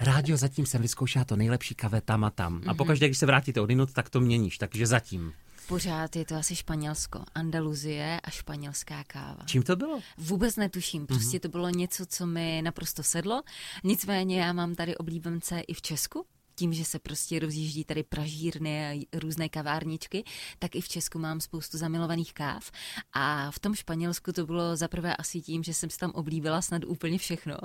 Rádio 0.00 0.36
zatím 0.36 0.66
jsem 0.66 0.82
vyzkoušela 0.82 1.24
to 1.24 1.36
nejlepší 1.36 1.74
kave 1.74 2.00
tam 2.00 2.24
a 2.24 2.30
tam. 2.30 2.54
A 2.54 2.58
mhm. 2.58 2.76
pokaždé, 2.76 3.06
když 3.06 3.18
se 3.18 3.26
vrátíte 3.26 3.60
odinut, 3.60 3.92
tak 3.92 4.10
to 4.10 4.20
měníš, 4.20 4.58
takže 4.58 4.86
zatím. 4.86 5.32
Pořád 5.68 6.16
je 6.16 6.24
to 6.24 6.34
asi 6.34 6.56
Španělsko, 6.56 7.24
Andaluzie 7.34 8.20
a 8.24 8.30
španělská 8.30 9.04
káva. 9.04 9.44
Čím 9.46 9.62
to 9.62 9.76
bylo? 9.76 10.00
Vůbec 10.18 10.56
netuším, 10.56 11.06
prostě 11.06 11.36
mm-hmm. 11.36 11.40
to 11.40 11.48
bylo 11.48 11.68
něco, 11.68 12.06
co 12.06 12.26
mi 12.26 12.62
naprosto 12.64 13.02
sedlo. 13.02 13.42
Nicméně 13.84 14.40
já 14.40 14.52
mám 14.52 14.74
tady 14.74 14.96
oblíbence 14.96 15.60
i 15.60 15.74
v 15.74 15.82
Česku, 15.82 16.26
tím, 16.58 16.72
že 16.72 16.84
se 16.84 16.98
prostě 16.98 17.38
rozjíždí 17.38 17.84
tady 17.84 18.02
pražírny 18.02 18.86
a 18.86 19.18
různé 19.18 19.48
kavárničky, 19.48 20.24
tak 20.58 20.76
i 20.76 20.80
v 20.80 20.88
Česku 20.88 21.18
mám 21.18 21.40
spoustu 21.40 21.78
zamilovaných 21.78 22.34
káv. 22.34 22.70
A 23.12 23.50
v 23.50 23.58
tom 23.58 23.74
Španělsku 23.74 24.32
to 24.32 24.46
bylo 24.46 24.76
zaprvé 24.76 25.16
asi 25.16 25.40
tím, 25.40 25.62
že 25.62 25.74
jsem 25.74 25.90
si 25.90 25.98
tam 25.98 26.10
oblíbila 26.10 26.62
snad 26.62 26.84
úplně 26.84 27.18
všechno. 27.18 27.56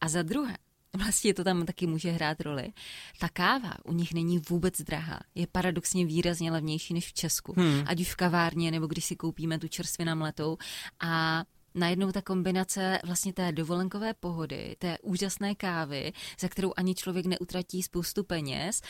A 0.00 0.08
za 0.08 0.22
druhé, 0.22 0.56
vlastně 0.96 1.34
to 1.34 1.44
tam 1.44 1.66
taky 1.66 1.86
může 1.86 2.10
hrát 2.10 2.40
roli. 2.40 2.72
Ta 3.18 3.28
káva 3.28 3.74
u 3.84 3.92
nich 3.92 4.14
není 4.14 4.38
vůbec 4.48 4.80
drahá. 4.82 5.20
Je 5.34 5.46
paradoxně 5.46 6.06
výrazně 6.06 6.52
levnější 6.52 6.94
než 6.94 7.08
v 7.08 7.12
Česku. 7.12 7.54
Hmm. 7.56 7.82
Ať 7.86 8.00
už 8.00 8.12
v 8.12 8.16
kavárně, 8.16 8.70
nebo 8.70 8.86
když 8.86 9.04
si 9.04 9.16
koupíme 9.16 9.58
tu 9.58 9.68
čerstvina 9.68 10.14
mletou. 10.14 10.56
A 11.00 11.44
najednou 11.74 12.12
ta 12.12 12.22
kombinace 12.22 12.98
vlastně 13.04 13.32
té 13.32 13.52
dovolenkové 13.52 14.14
pohody, 14.14 14.76
té 14.78 14.98
úžasné 15.02 15.54
kávy, 15.54 16.12
za 16.40 16.48
kterou 16.48 16.72
ani 16.76 16.94
člověk 16.94 17.26
neutratí 17.26 17.82
spoustu 17.82 18.24
peněz, 18.24 18.80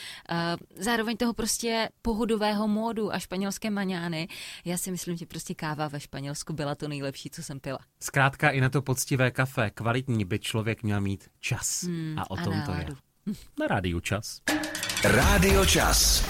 zároveň 0.76 1.16
toho 1.16 1.32
prostě 1.34 1.88
pohodového 2.02 2.68
módu 2.68 3.14
a 3.14 3.18
španělské 3.18 3.70
maňány. 3.70 4.28
Já 4.64 4.76
si 4.78 4.90
myslím, 4.90 5.16
že 5.16 5.26
prostě 5.26 5.54
káva 5.54 5.88
ve 5.88 6.00
Španělsku 6.00 6.52
byla 6.52 6.74
to 6.74 6.88
nejlepší, 6.88 7.30
co 7.30 7.42
jsem 7.42 7.60
pila. 7.60 7.78
Zkrátka 8.02 8.50
i 8.50 8.60
na 8.60 8.68
to 8.68 8.82
poctivé 8.82 9.30
kafe, 9.30 9.70
kvalitní 9.70 10.24
by 10.24 10.38
člověk 10.38 10.82
měl 10.82 11.00
mít 11.00 11.28
čas. 11.40 11.82
Hmm, 11.82 12.18
a 12.18 12.30
o 12.30 12.36
tom 12.36 12.54
a 12.54 12.66
to 12.66 12.72
je. 12.72 12.86
Na 13.60 13.66
rádiu 13.66 14.00
čas. 14.00 14.40
Rádio 15.04 15.66
čas. 15.66 16.28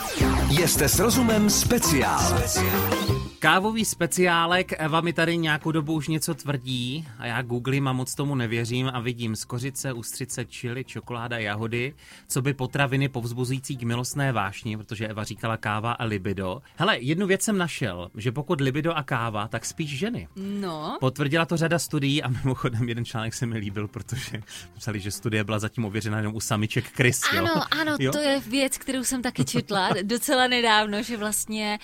Jste 0.51 0.89
s 0.89 0.99
rozumem 0.99 1.51
speciál. 1.51 2.39
speciál. 2.39 3.30
Kávový 3.41 3.85
speciálek, 3.85 4.73
Eva 4.79 5.01
mi 5.01 5.13
tady 5.13 5.37
nějakou 5.37 5.73
dobu 5.73 5.93
už 5.93 6.09
něco 6.09 6.35
tvrdí 6.35 7.09
a 7.19 7.27
já 7.27 7.43
googlím 7.43 7.89
a 7.89 7.93
moc 7.93 8.15
tomu 8.15 8.35
nevěřím 8.35 8.91
a 8.95 9.01
vidím 9.01 9.37
skořice, 9.37 9.93
ústřice, 9.93 10.45
čili, 10.45 10.85
čokoláda, 10.85 11.39
jahody, 11.39 11.95
co 12.29 12.43
by 12.43 12.55
potraviny 12.55 13.09
povzbuzující 13.09 13.77
k 13.77 13.83
milostné 13.83 14.33
vášni, 14.33 14.77
protože 14.77 15.09
Eva 15.09 15.25
říkala 15.25 15.57
káva 15.57 15.93
a 15.93 16.05
libido. 16.05 16.63
Hele, 16.77 16.99
jednu 16.99 17.27
věc 17.27 17.43
jsem 17.43 17.59
našel, 17.59 18.11
že 18.17 18.33
pokud 18.33 18.61
libido 18.61 18.93
a 18.93 19.03
káva, 19.03 19.49
tak 19.49 19.65
spíš 19.65 19.99
ženy. 19.99 20.29
No. 20.37 20.97
Potvrdila 21.01 21.47
to 21.47 21.57
řada 21.57 21.79
studií 21.79 22.23
a 22.23 22.29
mimochodem 22.29 22.89
jeden 22.89 23.05
článek 23.05 23.35
se 23.35 23.47
mi 23.47 23.59
líbil, 23.59 23.89
protože 23.89 24.43
psali, 24.79 25.01
že 25.01 25.11
studie 25.11 25.45
byla 25.45 25.59
zatím 25.59 25.85
ověřena 25.85 26.17
jenom 26.17 26.35
u 26.35 26.41
samiček 26.41 26.85
Chris. 26.97 27.21
Ano, 27.39 27.53
jo? 27.57 27.63
ano, 27.81 27.97
jo? 27.99 28.13
to 28.13 28.19
je 28.19 28.41
věc, 28.41 28.79
kterou 28.79 29.05
jsem 29.05 29.23
taky 29.23 29.45
četla 29.45 29.91
docela 30.03 30.47
nedávno, 30.47 31.03
že 31.03 31.17
vlastně, 31.17 31.79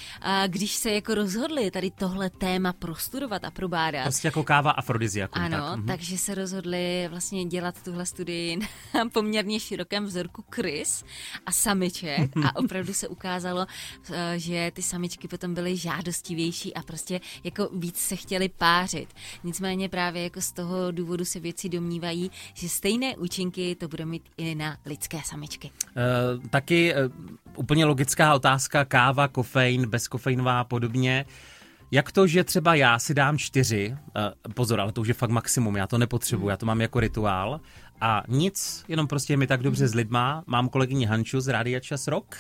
když 0.46 0.74
se 0.74 0.90
jako 0.90 1.14
rozhodl 1.14 1.45
rozhodli 1.46 1.70
tady 1.70 1.90
tohle 1.90 2.30
téma 2.30 2.72
prostudovat 2.72 3.44
a 3.44 3.50
probádat. 3.50 4.02
Prostě 4.02 4.28
jako 4.28 4.44
káva 4.44 4.70
afrodiziakum. 4.70 5.42
Ano, 5.42 5.56
tak. 5.56 5.76
Mhm. 5.76 5.87
takže 5.87 6.18
se 6.18 6.35
rozhodli 6.35 7.09
vlastně 7.11 7.44
dělat 7.44 7.82
tuhle 7.82 8.06
studii 8.06 8.56
na 8.94 9.09
poměrně 9.12 9.61
širokém 9.61 10.04
vzorku 10.04 10.44
krys 10.50 11.04
a 11.46 11.52
samiček 11.52 12.30
a 12.44 12.56
opravdu 12.56 12.94
se 12.94 13.09
ukázalo, 13.09 13.66
eh, 14.12 14.38
že 14.38 14.70
ty 14.74 14.82
samičky 14.82 15.28
potom 15.28 15.54
byly 15.54 15.76
žádostivější 15.76 16.74
a 16.74 16.82
prostě 16.82 17.20
jako 17.44 17.68
víc 17.72 17.96
se 17.96 18.16
chtěli 18.16 18.48
pářit. 18.48 19.09
Nicméně 19.44 19.88
právě 19.88 20.22
jako 20.22 20.40
z 20.40 20.52
toho 20.52 20.90
důvodu 20.90 21.24
se 21.24 21.40
věci 21.40 21.68
domnívají, 21.68 22.30
že 22.54 22.68
stejné 22.68 23.16
účinky 23.16 23.74
to 23.74 23.88
bude 23.88 24.04
mít 24.04 24.22
i 24.37 24.54
na 24.54 24.76
lidské 24.87 25.18
samičky. 25.24 25.70
Uh, 26.37 26.46
taky 26.50 26.94
uh, 26.94 27.12
úplně 27.56 27.85
logická 27.85 28.35
otázka, 28.35 28.85
káva, 28.85 29.28
kofein, 29.28 29.88
bezkofeinová 29.88 30.61
a 30.61 30.64
podobně. 30.64 31.24
Jak 31.90 32.12
to, 32.12 32.27
že 32.27 32.44
třeba 32.44 32.75
já 32.75 32.99
si 32.99 33.14
dám 33.14 33.38
čtyři, 33.38 33.96
uh, 34.46 34.53
pozor, 34.55 34.81
ale 34.81 34.92
to 34.92 35.01
už 35.01 35.09
je 35.09 35.14
fakt 35.14 35.31
maximum, 35.31 35.77
já 35.77 35.87
to 35.87 35.99
nepotřebuji, 35.99 36.49
já 36.49 36.57
to 36.57 36.66
mám 36.66 36.81
jako 36.81 37.01
rituál. 37.01 37.61
A 38.01 38.22
nic, 38.29 38.85
jenom 38.88 39.07
prostě 39.07 39.37
mi 39.37 39.46
tak 39.46 39.62
dobře 39.62 39.88
s 39.88 39.94
lidma, 39.94 40.44
mám 40.46 40.68
kolegyni 40.68 41.05
Hanču 41.05 41.40
z 41.40 41.49
Rádia 41.49 41.81
Čas 41.81 42.07
Rock, 42.07 42.37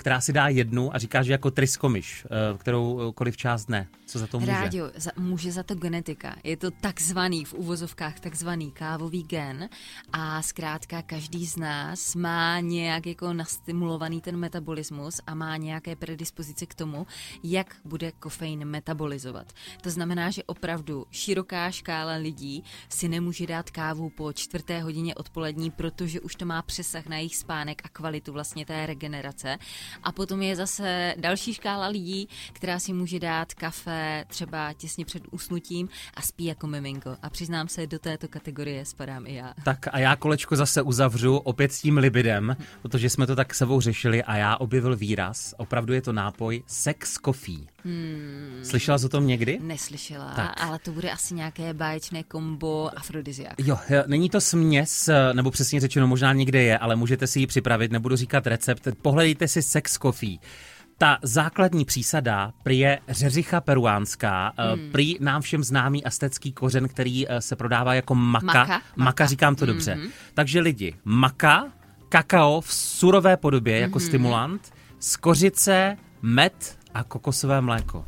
která 0.00 0.20
si 0.20 0.32
dá 0.32 0.48
jednu 0.48 0.94
a 0.94 0.98
říká, 0.98 1.22
že 1.22 1.32
jako 1.32 1.50
tryskomiš, 1.50 2.26
eh, 2.26 2.58
kteroukoliv 2.58 3.36
část 3.36 3.68
ne. 3.68 3.88
Co 4.06 4.18
za 4.18 4.26
to 4.26 4.40
může? 4.40 4.52
Rádio, 4.52 4.90
za, 4.96 5.10
může 5.16 5.52
za 5.52 5.62
to 5.62 5.74
genetika. 5.74 6.36
Je 6.44 6.56
to 6.56 6.70
takzvaný, 6.70 7.44
v 7.44 7.54
uvozovkách 7.54 8.20
takzvaný 8.20 8.72
kávový 8.72 9.22
gen 9.22 9.68
a 10.12 10.42
zkrátka 10.42 11.02
každý 11.02 11.46
z 11.46 11.56
nás 11.56 12.14
má 12.14 12.60
nějak 12.60 13.06
jako 13.06 13.32
nastimulovaný 13.32 14.20
ten 14.20 14.36
metabolismus 14.36 15.20
a 15.26 15.34
má 15.34 15.56
nějaké 15.56 15.96
predispozice 15.96 16.66
k 16.66 16.74
tomu, 16.74 17.06
jak 17.42 17.76
bude 17.84 18.12
kofein 18.12 18.64
metabolizovat. 18.64 19.52
To 19.80 19.90
znamená, 19.90 20.30
že 20.30 20.44
opravdu 20.44 21.06
široká 21.10 21.70
škála 21.70 22.14
lidí 22.14 22.64
si 22.88 23.08
nemůže 23.08 23.46
dát 23.46 23.70
kávu 23.70 24.10
po 24.10 24.32
čtvrté 24.32 24.80
hodině 24.80 25.14
odpolední, 25.14 25.70
protože 25.70 26.20
už 26.20 26.34
to 26.34 26.46
má 26.46 26.62
přesah 26.62 27.06
na 27.06 27.16
jejich 27.16 27.36
spánek 27.36 27.82
a 27.84 27.88
kvalitu 27.88 28.32
vlastně 28.32 28.66
té 28.66 28.86
regenerace 28.86 29.58
a 30.02 30.12
potom 30.12 30.42
je 30.42 30.56
zase 30.56 31.14
další 31.18 31.54
škála 31.54 31.86
lidí, 31.86 32.28
která 32.52 32.78
si 32.78 32.92
může 32.92 33.18
dát 33.20 33.54
kafe 33.54 34.24
třeba 34.28 34.72
těsně 34.72 35.04
před 35.04 35.22
usnutím 35.30 35.88
a 36.14 36.22
spí 36.22 36.44
jako 36.44 36.66
miminko. 36.66 37.16
A 37.22 37.30
přiznám 37.30 37.68
se, 37.68 37.86
do 37.86 37.98
této 37.98 38.28
kategorie 38.28 38.84
spadám 38.84 39.26
i 39.26 39.34
já. 39.34 39.54
Tak 39.64 39.88
a 39.92 39.98
já 39.98 40.16
kolečko 40.16 40.56
zase 40.56 40.82
uzavřu 40.82 41.36
opět 41.36 41.72
s 41.72 41.80
tím 41.80 41.98
libidem, 41.98 42.56
protože 42.82 43.10
jsme 43.10 43.26
to 43.26 43.36
tak 43.36 43.54
sebou 43.54 43.80
řešili 43.80 44.22
a 44.22 44.36
já 44.36 44.56
objevil 44.56 44.96
výraz, 44.96 45.54
opravdu 45.56 45.92
je 45.92 46.02
to 46.02 46.12
nápoj 46.12 46.62
sex 46.66 47.18
coffee. 47.24 47.66
Hmm. 47.84 48.60
Slyšela 48.62 48.98
jsi 48.98 49.06
o 49.06 49.08
tom 49.08 49.26
někdy? 49.26 49.58
Neslyšela, 49.62 50.32
tak. 50.34 50.62
ale 50.62 50.78
to 50.78 50.92
bude 50.92 51.10
asi 51.10 51.34
nějaké 51.34 51.74
báječné 51.74 52.22
kombo 52.22 52.90
afrodiziak. 52.96 53.54
Jo, 53.58 53.78
není 54.06 54.30
to 54.30 54.40
směs, 54.40 55.10
nebo 55.32 55.50
přesně 55.50 55.80
řečeno 55.80 56.06
možná 56.06 56.32
někde 56.32 56.62
je, 56.62 56.78
ale 56.78 56.96
můžete 56.96 57.26
si 57.26 57.40
ji 57.40 57.46
připravit, 57.46 57.92
nebudu 57.92 58.16
říkat 58.16 58.46
recept. 58.46 58.88
Pohledejte 59.02 59.48
si 59.48 59.62
sex 59.62 59.79
coffee. 59.88 60.38
Ta 60.98 61.18
základní 61.22 61.84
přísada 61.84 62.52
prý 62.62 62.78
je 62.78 62.98
řeřicha 63.08 63.60
peruánská, 63.60 64.52
eh, 64.58 64.72
hmm. 64.72 64.92
prý 64.92 65.16
nám 65.20 65.42
všem 65.42 65.64
známý 65.64 66.04
astecký 66.04 66.52
kořen, 66.52 66.88
který 66.88 67.28
eh, 67.28 67.40
se 67.40 67.56
prodává 67.56 67.94
jako 67.94 68.14
maka. 68.14 68.46
Maka, 68.46 68.66
maka. 68.66 68.82
maka 68.96 69.26
říkám 69.26 69.54
to 69.54 69.64
mm-hmm. 69.64 69.68
dobře. 69.68 69.98
Takže 70.34 70.60
lidi, 70.60 70.94
maka, 71.04 71.72
kakao 72.08 72.60
v 72.60 72.72
surové 72.72 73.36
podobě 73.36 73.78
jako 73.78 73.98
mm-hmm. 73.98 74.06
stimulant, 74.06 74.72
skořice, 74.98 75.96
med 76.22 76.78
a 76.94 77.04
kokosové 77.04 77.60
mléko. 77.60 78.04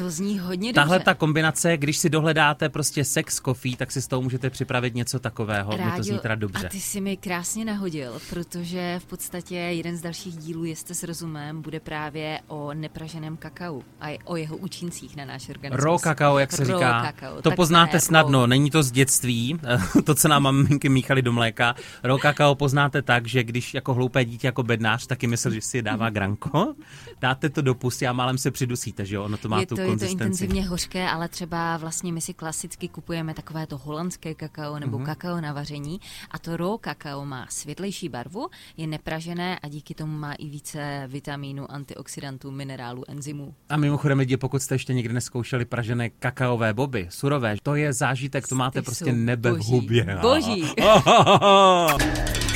To 0.00 0.10
zní 0.10 0.38
hodně 0.38 0.72
Tahle 0.72 0.96
dobře. 0.96 1.04
ta 1.04 1.14
kombinace, 1.14 1.76
když 1.76 1.96
si 1.96 2.10
dohledáte 2.10 2.68
prostě 2.68 3.04
sex 3.04 3.40
coffee, 3.44 3.76
tak 3.76 3.92
si 3.92 4.02
z 4.02 4.06
toho 4.06 4.22
můžete 4.22 4.50
připravit 4.50 4.94
něco 4.94 5.18
takového. 5.18 5.70
Rádio, 5.70 5.96
to 5.96 6.02
zní 6.02 6.18
teda 6.18 6.34
dobře. 6.34 6.66
A 6.66 6.70
ty 6.70 6.80
si 6.80 7.00
mi 7.00 7.16
krásně 7.16 7.64
nahodil, 7.64 8.20
protože 8.30 9.00
v 9.02 9.04
podstatě 9.04 9.54
jeden 9.54 9.96
z 9.96 10.00
dalších 10.00 10.36
dílů 10.36 10.64
Jste 10.64 10.94
s 10.94 11.02
rozumem 11.02 11.62
bude 11.62 11.80
právě 11.80 12.40
o 12.48 12.74
nepraženém 12.74 13.36
kakao 13.36 13.82
a 14.00 14.18
o 14.24 14.36
jeho 14.36 14.56
účincích 14.56 15.16
na 15.16 15.24
náš 15.24 15.48
organismus. 15.48 15.84
Raw 15.84 16.00
kakao, 16.00 16.38
jak 16.38 16.52
se 16.52 16.64
Raw 16.64 16.78
říká. 16.78 17.02
Kakao, 17.02 17.42
to 17.42 17.50
poznáte 17.50 18.00
snadno, 18.00 18.46
není 18.46 18.70
to 18.70 18.82
z 18.82 18.90
dětství, 18.90 19.58
to, 20.04 20.14
co 20.14 20.28
nám 20.28 20.42
maminky 20.42 20.88
míchaly 20.88 21.22
do 21.22 21.32
mléka. 21.32 21.74
Raw 22.02 22.18
kakao 22.20 22.54
poznáte 22.54 23.02
tak, 23.02 23.26
že 23.26 23.44
když 23.44 23.74
jako 23.74 23.94
hloupé 23.94 24.24
dítě, 24.24 24.46
jako 24.46 24.62
bednář, 24.62 25.06
taky 25.06 25.26
myslel, 25.26 25.54
že 25.54 25.60
si 25.60 25.82
dává 25.82 26.10
granko, 26.10 26.74
dáte 27.20 27.48
to 27.48 27.62
do 27.62 27.74
pusty 27.74 28.06
a 28.06 28.12
málem 28.12 28.38
se 28.38 28.50
přidusíte, 28.50 29.04
že 29.04 29.16
jo? 29.16 29.24
Ono 29.24 29.36
to 29.36 29.48
má 29.48 29.60
je 29.60 29.66
tu 29.66 29.76
to 29.76 29.89
je 29.90 29.98
to 29.98 30.04
intenzivně 30.04 30.68
hořké, 30.68 31.08
ale 31.08 31.28
třeba 31.28 31.76
vlastně 31.76 32.12
my 32.12 32.20
si 32.20 32.34
klasicky 32.34 32.88
kupujeme 32.88 33.34
takové 33.34 33.66
to 33.66 33.78
holandské 33.78 34.34
kakao 34.34 34.78
nebo 34.78 34.98
mm-hmm. 34.98 35.04
kakao 35.04 35.40
na 35.40 35.52
vaření 35.52 36.00
a 36.30 36.38
to 36.38 36.56
raw 36.56 36.78
kakao 36.80 37.24
má 37.24 37.46
světlejší 37.50 38.08
barvu, 38.08 38.48
je 38.76 38.86
nepražené 38.86 39.58
a 39.58 39.68
díky 39.68 39.94
tomu 39.94 40.18
má 40.18 40.32
i 40.32 40.48
více 40.48 41.04
vitamínů, 41.06 41.72
antioxidantů, 41.72 42.50
minerálů, 42.50 43.04
enzymů. 43.08 43.54
A 43.68 43.76
mimochodem 43.76 44.18
lidi, 44.18 44.36
pokud 44.36 44.62
jste 44.62 44.74
ještě 44.74 44.94
někdy 44.94 45.14
neskoušeli 45.14 45.64
pražené 45.64 46.10
kakaové 46.10 46.74
boby, 46.74 47.06
surové, 47.10 47.56
to 47.62 47.74
je 47.74 47.92
zážitek, 47.92 48.48
to 48.48 48.54
máte 48.54 48.80
Ty 48.80 48.84
prostě 48.84 49.12
nebe 49.12 49.50
boží. 49.50 49.62
v 49.62 49.66
hubě. 49.66 50.18
Boží. 50.20 50.64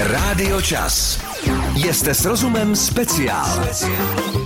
Rádio 0.00 0.62
Čas. 0.62 1.24
Jste 1.74 2.14
s 2.14 2.24
rozumem 2.24 2.76
speciál. 2.76 3.64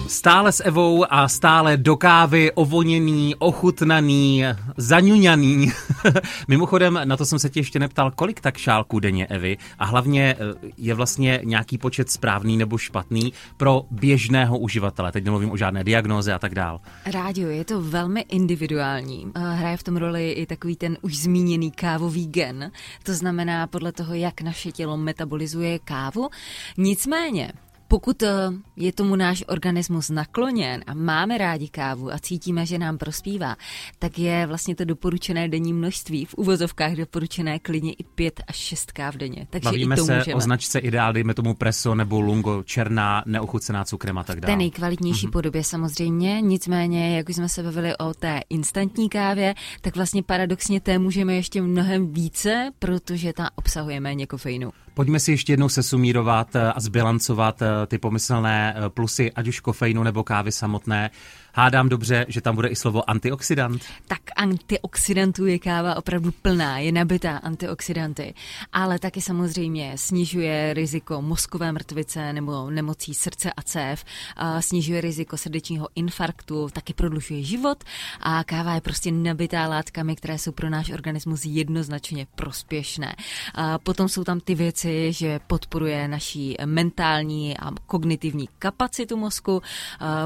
Stále 0.09 0.53
s 0.53 0.65
Evou 0.65 1.05
a 1.13 1.29
stále 1.29 1.77
do 1.77 1.97
kávy 1.97 2.53
ovoněný, 2.53 3.35
ochutnaný, 3.35 4.45
zaňuňaný. 4.77 5.73
Mimochodem, 6.49 7.01
na 7.05 7.17
to 7.17 7.27
jsem 7.27 7.39
se 7.39 7.51
tě 7.51 7.61
ještě 7.61 7.79
neptal, 7.79 8.11
kolik 8.11 8.41
tak 8.41 8.57
šálků 8.57 9.01
denně 9.01 9.27
Evy 9.27 9.59
a 9.79 9.85
hlavně 9.85 10.37
eh, 10.39 10.69
je 10.77 10.95
vlastně 10.95 11.41
nějaký 11.45 11.79
počet 11.79 12.11
správný 12.11 12.57
nebo 12.57 12.79
špatný 12.79 13.33
pro 13.57 13.83
běžného 13.91 14.59
uživatele. 14.59 15.13
Teď 15.13 15.25
nemluvím 15.25 15.51
o 15.51 15.57
žádné 15.57 15.85
diagnóze 15.85 16.33
a 16.33 16.39
tak 16.39 16.55
dál. 16.55 16.81
Rádio, 17.07 17.49
je 17.49 17.65
to 17.65 17.81
velmi 17.81 18.21
individuální. 18.21 19.33
Eh, 19.35 19.41
hraje 19.41 19.77
v 19.77 19.83
tom 19.83 19.97
roli 19.97 20.33
i 20.33 20.47
takový 20.47 20.77
ten 20.77 20.97
už 21.03 21.19
zmíněný 21.19 21.71
kávový 21.71 22.27
gen. 22.27 22.71
To 23.03 23.15
znamená 23.15 23.67
podle 23.67 23.93
toho, 23.93 24.15
jak 24.15 24.41
naše 24.41 24.73
tělo 24.73 24.97
metabolizuje 24.97 25.79
kávu. 25.79 26.29
Nicméně, 26.77 27.53
pokud 27.89 28.23
eh, 28.23 28.51
je 28.77 28.93
tomu 28.93 29.17
náš 29.17 29.45
organismus 29.47 30.11
nakloněn 30.11 30.85
a 30.87 30.95
máme 30.95 31.39
rádi 31.39 31.69
kávu 31.69 32.13
a 32.13 32.19
cítíme, 32.19 32.67
že 32.67 32.79
nám 32.79 32.99
prospívá, 32.99 33.57
tak 33.99 34.19
je 34.19 34.47
vlastně 34.47 34.75
to 34.77 34.85
doporučené 34.85 35.49
denní 35.49 35.73
množství, 35.73 36.25
v 36.25 36.35
uvozovkách 36.35 36.93
doporučené 36.93 37.59
klidně 37.59 37.93
i 37.93 38.05
pět 38.05 38.41
až 38.49 38.57
šest 38.57 38.93
káv 38.93 39.15
denně. 39.15 39.47
Takže 39.51 39.65
Bavíme 39.65 39.95
i 39.95 39.99
to 39.99 40.05
se 40.05 40.17
můžeme. 40.17 40.35
o 40.35 40.41
značce 40.41 40.79
ideál, 40.79 41.13
dejme 41.13 41.35
tomu 41.35 41.55
preso 41.55 41.95
nebo 41.95 42.21
lungo, 42.21 42.63
černá, 42.63 43.23
neochucená 43.27 43.85
cukrem 43.85 44.19
a 44.19 44.25
tak 44.25 44.41
té 44.41 44.47
dále. 44.47 44.57
nejkvalitnější 44.57 45.27
mm-hmm. 45.27 45.31
podobě 45.31 45.65
samozřejmě, 45.65 46.41
nicméně, 46.41 47.17
jak 47.17 47.29
už 47.29 47.37
jsme 47.37 47.49
se 47.49 47.63
bavili 47.63 47.97
o 47.97 48.15
té 48.15 48.41
instantní 48.51 49.09
kávě, 49.09 49.55
tak 49.81 49.97
vlastně 49.97 50.23
paradoxně 50.23 50.81
té 50.81 50.99
můžeme 50.99 51.35
ještě 51.35 51.63
mnohem 51.63 52.13
více, 52.13 52.71
protože 52.79 53.33
ta 53.33 53.51
obsahuje 53.57 54.01
méně 54.01 54.27
kofeinu. 54.27 54.71
Pojďme 54.99 55.21
si 55.21 55.31
ještě 55.31 55.53
jednou 55.53 55.69
sesumírovat 55.69 56.57
eh, 56.57 56.73
a 56.73 56.81
zbilancovat 56.81 57.63
eh, 57.63 57.78
ty 57.87 57.99
pomyslné 57.99 58.75
eh, 58.77 58.89
plusy, 58.89 59.33
ať 59.33 59.49
už 59.49 59.61
kofeinu 59.61 60.03
nebo 60.03 60.25
kávy 60.25 60.53
samotné. 60.53 61.11
Hádám 61.53 61.89
dobře, 61.89 62.27
že 62.29 62.41
tam 62.41 62.55
bude 62.55 62.69
i 62.69 62.77
slovo 62.77 63.11
antioxidant. 63.11 63.83
Tak 64.07 64.21
antioxidantů 64.37 65.47
je 65.47 65.59
káva 65.59 65.97
opravdu 65.97 66.33
plná, 66.43 66.79
je 66.79 66.93
nabitá 66.93 67.37
antioxidanty, 67.37 68.35
ale 68.73 68.99
taky 68.99 69.21
samozřejmě 69.21 69.93
snižuje 69.97 70.75
riziko 70.75 71.23
mozkové 71.23 71.73
mrtvice 71.73 72.33
nebo 72.33 72.71
nemocí 72.71 73.15
srdce 73.15 73.53
a 73.53 73.63
cév, 73.63 74.05
a 74.37 74.63
snižuje 74.63 75.01
riziko 75.01 75.37
srdečního 75.37 75.89
infarktu, 75.95 76.69
taky 76.73 76.95
prodlužuje 76.95 77.43
život 77.43 77.85
a 78.21 78.45
káva 78.45 78.75
je 78.75 78.81
prostě 78.81 79.13
nabitá 79.13 79.69
látkami, 79.69 80.17
které 80.17 80.39
jsou 80.39 80.53
pro 80.53 80.71
náš 80.71 80.91
organismus 80.91 81.45
jednoznačně 81.45 82.27
prospěšné. 82.35 83.15
A 83.55 83.79
potom 83.79 84.09
jsou 84.09 84.25
tam 84.25 84.41
ty 84.41 84.55
věci, 84.55 85.13
že 85.13 85.41
podporuje 85.47 86.09
naší 86.09 86.57
mentální 86.65 87.59
a 87.59 87.71
kognitivní 87.87 88.49
kapacitu 88.59 89.17
mozku, 89.17 89.63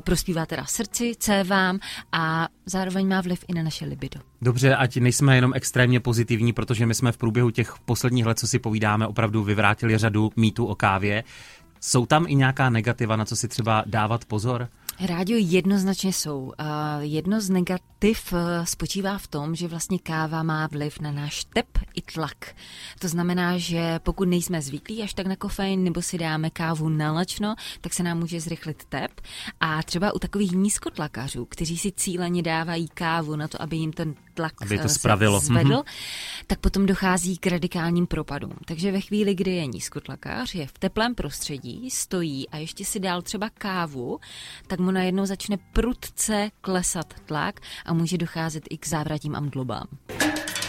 prospívá 0.01 0.47
teda 0.47 0.65
srdci, 0.65 1.12
cévám 1.17 1.79
a 2.13 2.49
zároveň 2.67 3.09
má 3.09 3.21
vliv 3.21 3.45
i 3.49 3.55
na 3.55 3.63
naše 3.63 3.85
libido. 3.85 4.21
Dobře, 4.43 4.77
ať 4.77 4.97
nejsme 4.97 5.37
jenom 5.37 5.53
extrémně 5.55 6.01
pozitivní, 6.01 6.53
protože 6.53 6.87
my 6.87 6.95
jsme 6.95 7.13
v 7.13 7.17
průběhu 7.17 7.51
těch 7.51 7.75
posledních 7.85 8.27
let, 8.27 8.39
co 8.39 8.47
si 8.47 8.59
povídáme, 8.59 9.07
opravdu 9.07 9.45
vyvrátili 9.45 9.99
řadu 9.99 10.31
mýtů 10.37 10.67
o 10.67 10.75
kávě. 10.75 11.25
Jsou 11.81 12.07
tam 12.07 12.27
i 12.29 12.35
nějaká 12.35 12.71
negativa, 12.71 13.17
na 13.17 13.25
co 13.25 13.37
si 13.37 13.49
třeba 13.49 13.85
dávat 13.87 14.25
pozor? 14.25 14.69
Rádio 15.07 15.39
jednoznačně 15.41 16.13
jsou. 16.13 16.53
Jedno 17.01 17.41
z 17.41 17.51
negativ 17.51 18.33
eh, 18.33 18.67
spočívá 18.67 19.19
v 19.19 19.27
tom, 19.27 19.55
že 19.55 19.69
vlastně 19.69 19.99
káva 19.99 20.43
má 20.43 20.67
vliv 20.67 21.01
na 21.01 21.13
náš 21.13 21.45
tep 21.45 21.67
i 21.95 22.03
tlak. 22.03 22.55
To 22.99 23.09
znamená, 23.09 23.59
že 23.59 23.99
pokud 23.99 24.29
nejsme 24.29 24.63
zvyklí 24.63 25.03
až 25.03 25.15
tak 25.15 25.27
na 25.27 25.37
kofein 25.37 25.85
nebo 25.85 26.03
si 26.03 26.19
dáme 26.19 26.51
kávu 26.51 26.89
nalačno, 26.89 27.55
tak 27.81 27.95
se 27.95 28.03
nám 28.03 28.19
může 28.19 28.41
zrychlit 28.41 28.85
tep. 28.85 29.21
A 29.61 29.83
třeba 29.83 30.15
u 30.15 30.19
takových 30.19 30.53
nízkotlakařů, 30.53 31.45
kteří 31.45 31.79
si 31.79 31.93
cíleně 31.93 32.43
dávají 32.43 32.89
kávu 32.89 33.37
na 33.37 33.49
to, 33.49 33.63
aby 33.63 33.77
jim 33.77 33.93
ten 33.93 34.15
tlak 34.35 34.53
Aby 34.63 34.79
to 34.79 34.85
eh, 34.85 34.89
se 34.89 34.95
spravilo. 34.95 35.41
zvedl, 35.41 35.69
Mhm. 35.75 35.83
tak 36.47 36.59
potom 36.59 36.87
dochází 36.87 37.39
k 37.39 37.47
radikálním 37.47 38.07
propadům. 38.07 38.53
Takže 38.65 38.93
ve 38.93 39.01
chvíli, 39.01 39.35
kdy 39.35 39.51
je 39.51 39.67
nízkotlakář, 39.67 40.55
je 40.55 40.67
v 40.67 40.79
teplém 40.79 41.15
prostředí, 41.15 41.91
stojí 41.91 42.49
a 42.49 42.57
ještě 42.57 42.85
si 42.85 43.01
dál 43.01 43.23
třeba 43.23 43.51
kávu, 43.59 44.19
tak 44.67 44.79
mu 44.81 44.91
najednou 44.91 45.27
začne 45.27 45.57
prudce 45.73 46.51
klesat 46.61 47.15
tlak 47.27 47.61
a 47.87 47.93
může 47.95 48.19
docházet 48.19 48.65
i 48.71 48.79
k 48.79 48.87
závratím 48.89 49.37
a 49.37 49.41
mdlobám. 49.41 49.87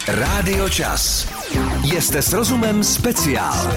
Rádio 0.08 0.70
Čas. 0.70 1.30
Jste 2.00 2.22
s 2.22 2.34
rozumem 2.34 2.84
speciál. 2.84 3.74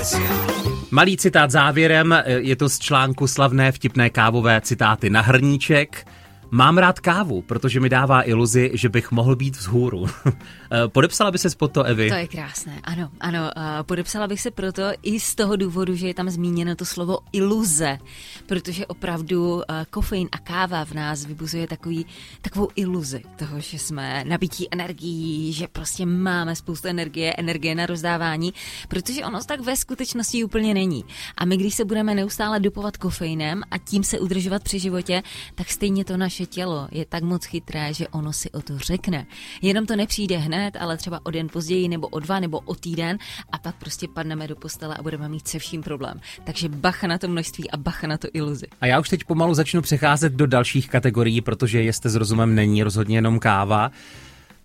Malý 0.90 1.16
citát 1.16 1.51
závěrem, 1.51 2.12
eh, 2.12 2.22
je 2.27 2.57
to 2.57 2.68
z 2.68 2.79
článku 2.79 3.27
slavné 3.27 3.72
vtipné 3.72 4.11
kávové 4.11 4.61
citáty 4.61 5.11
na 5.11 5.20
hrníček. 5.20 6.07
Mám 6.51 6.79
rád 6.79 7.01
kávu, 7.01 7.43
protože 7.43 7.81
mi 7.81 7.89
dává 7.89 8.29
iluzi, 8.29 8.71
že 8.75 8.89
bych 8.89 9.11
mohl 9.11 9.37
být 9.37 9.57
vzhůru. 9.57 10.07
Eh, 10.71 10.89
Podepsala 10.89 11.31
by 11.31 11.39
se 11.39 11.49
pod 11.57 11.73
to, 11.73 11.83
Evi? 11.83 12.09
To 12.09 12.15
je 12.15 12.29
krásné, 12.29 12.81
ano, 12.85 13.11
ano. 13.21 13.51
a 13.59 13.83
Podepsala 13.83 14.27
bych 14.27 14.41
se 14.41 14.51
proto 14.51 14.83
i 15.03 15.21
z 15.21 15.35
toho 15.35 15.57
důvodu, 15.57 15.95
že 15.95 16.07
je 16.07 16.15
tam 16.15 16.31
zmíněno 16.31 16.77
to 16.77 16.85
slovo 16.85 17.19
iluze, 17.33 17.99
protože 18.47 18.87
opravdu 18.87 19.63
eh, 19.63 19.87
kofein 19.91 20.29
a 20.33 20.39
káva 20.39 20.85
v 20.85 20.93
nás 20.93 21.25
vybuzuje 21.25 21.67
takový, 21.67 22.07
takovou 22.43 22.69
iluzi 22.77 23.23
toho, 23.37 23.61
že 23.61 23.79
jsme 23.79 24.25
nabití 24.25 24.69
energií, 24.71 25.53
že 25.53 25.69
prostě 25.69 26.07
máme 26.07 26.57
spoustu 26.57 26.89
energie, 26.89 27.35
energie 27.39 27.75
na 27.75 27.87
rozdávání, 27.87 28.55
protože 28.89 29.25
ono 29.25 29.45
tak 29.45 29.61
ve 29.61 29.77
skutečnosti 29.77 30.45
úplně 30.45 30.75
není. 30.75 31.05
A 31.37 31.45
my, 31.45 31.57
když 31.57 31.75
se 31.75 31.85
budeme 31.85 32.15
neustále 32.15 32.61
dopovat 32.61 32.97
kofeinem 32.97 33.63
a 33.71 33.79
tím 33.79 34.05
se 34.05 34.19
udržovat 34.19 34.63
při 34.63 34.79
životě, 34.79 35.23
tak 35.55 35.71
stejně 35.71 36.05
to 36.05 36.17
naše 36.17 36.36
tělo 36.44 36.88
je 36.90 37.05
tak 37.05 37.22
moc 37.22 37.44
chytré, 37.44 37.94
že 37.94 38.09
ono 38.09 38.33
si 38.33 38.51
o 38.51 38.62
to 38.62 38.79
řekne. 38.79 39.27
Jenom 39.62 39.87
to 39.87 39.96
nepřijde 39.96 40.37
hned, 40.37 40.77
ale 40.81 40.96
třeba 40.96 41.20
o 41.22 41.31
den 41.31 41.49
později, 41.49 41.88
nebo 41.88 42.09
o 42.09 42.20
dva, 42.20 42.40
nebo 42.40 42.59
o 42.59 42.75
týden 42.75 43.18
a 43.53 43.59
pak 43.59 43.77
prostě 43.77 44.09
padneme 44.09 44.49
do 44.49 44.57
postele 44.57 44.96
a 44.99 45.03
budeme 45.03 45.29
mít 45.29 45.49
se 45.49 45.59
vším 45.59 45.83
problém. 45.83 46.20
Takže 46.44 46.68
bacha 46.68 47.07
na 47.07 47.18
to 47.18 47.29
množství 47.29 47.70
a 47.70 47.77
bacha 47.77 48.07
na 48.07 48.18
to 48.18 48.29
iluzi. 48.33 48.66
A 48.81 48.87
já 48.87 49.01
už 49.01 49.09
teď 49.09 49.25
pomalu 49.25 49.55
začnu 49.55 49.83
přecházet 49.83 50.33
do 50.33 50.46
dalších 50.46 50.88
kategorií, 50.88 51.40
protože 51.40 51.83
jeste 51.83 52.09
s 52.09 52.14
rozumem 52.14 52.55
není 52.55 52.83
rozhodně 52.83 53.16
jenom 53.16 53.38
káva. 53.38 53.90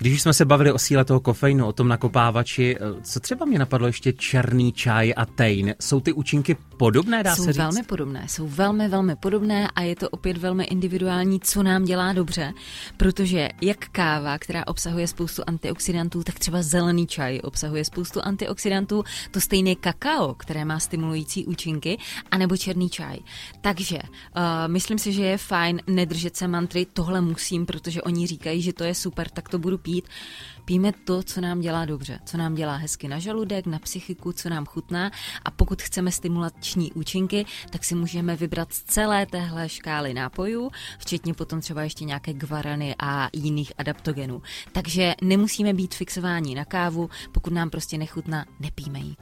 Když 0.01 0.21
jsme 0.21 0.33
se 0.33 0.45
bavili 0.45 0.71
o 0.71 0.79
síle 0.79 1.05
toho 1.05 1.19
kofeinu, 1.19 1.65
o 1.67 1.73
tom 1.73 1.87
nakopávači, 1.87 2.75
eh, 2.75 3.01
co 3.03 3.19
třeba 3.19 3.45
mě 3.45 3.59
napadlo 3.59 3.87
ještě 3.87 4.13
černý 4.13 4.73
čaj 4.73 5.13
a 5.17 5.25
tejn? 5.25 5.75
Jsou 5.79 5.99
ty 5.99 6.13
účinky 6.13 6.57
podobné, 6.77 7.23
dá 7.23 7.35
jsou 7.35 7.43
se 7.43 7.53
říct? 7.53 7.57
velmi 7.57 7.83
podobné, 7.83 8.25
jsou 8.27 8.47
velmi, 8.47 8.87
velmi 8.87 9.15
podobné 9.15 9.67
a 9.75 9.81
je 9.81 9.95
to 9.95 10.09
opět 10.09 10.37
velmi 10.37 10.63
individuální, 10.63 11.39
co 11.39 11.63
nám 11.63 11.83
dělá 11.83 12.13
dobře, 12.13 12.53
protože 12.97 13.49
jak 13.61 13.89
káva, 13.89 14.37
která 14.37 14.67
obsahuje 14.67 15.07
spoustu 15.07 15.43
antioxidantů, 15.47 16.23
tak 16.23 16.39
třeba 16.39 16.61
zelený 16.61 17.07
čaj 17.07 17.39
obsahuje 17.43 17.85
spoustu 17.85 18.19
antioxidantů, 18.23 19.03
to 19.31 19.41
stejné 19.41 19.75
kakao, 19.75 20.33
které 20.33 20.65
má 20.65 20.79
stimulující 20.79 21.45
účinky, 21.45 21.97
anebo 22.31 22.57
černý 22.57 22.89
čaj. 22.89 23.17
Takže 23.61 23.97
uh, 23.97 24.41
myslím 24.67 24.99
si, 24.99 25.13
že 25.13 25.23
je 25.23 25.37
fajn 25.37 25.81
nedržet 25.87 26.37
se 26.37 26.47
mantry, 26.47 26.87
tohle 26.93 27.21
musím, 27.21 27.65
protože 27.65 28.01
oni 28.01 28.27
říkají, 28.27 28.61
že 28.61 28.73
to 28.73 28.83
je 28.83 28.95
super, 28.95 29.29
tak 29.29 29.49
to 29.49 29.59
budu 29.59 29.77
pít. 29.77 29.90
Píme 30.65 30.91
to, 30.91 31.23
co 31.23 31.41
nám 31.41 31.62
dělá 31.62 31.86
dobře, 31.86 32.19
co 32.25 32.38
nám 32.38 32.56
dělá 32.56 32.75
hezky 32.75 33.08
na 33.08 33.19
žaludek, 33.19 33.65
na 33.65 33.80
psychiku, 33.80 34.32
co 34.32 34.49
nám 34.49 34.65
chutná 34.65 35.12
a 35.45 35.51
pokud 35.51 35.82
chceme 35.82 36.12
stimulační 36.12 36.91
účinky, 36.91 37.45
tak 37.69 37.84
si 37.84 37.95
můžeme 37.95 38.36
vybrat 38.36 38.73
z 38.73 38.84
celé 38.84 39.25
téhle 39.25 39.69
škály 39.69 40.13
nápojů, 40.13 40.71
včetně 40.99 41.34
potom 41.34 41.62
třeba 41.62 41.84
ještě 41.84 42.06
nějaké 42.06 42.34
gvarany 42.34 42.95
a 42.99 43.30
jiných 43.34 43.73
adaptogenů. 43.77 44.41
Takže 44.71 45.13
nemusíme 45.21 45.73
být 45.73 45.95
fixováni 45.95 46.56
na 46.56 46.65
kávu, 46.65 47.10
pokud 47.32 47.54
nám 47.54 47.69
prostě 47.69 47.97
nechutná, 47.97 48.45
nepíme 48.60 48.99
ji. 48.99 49.15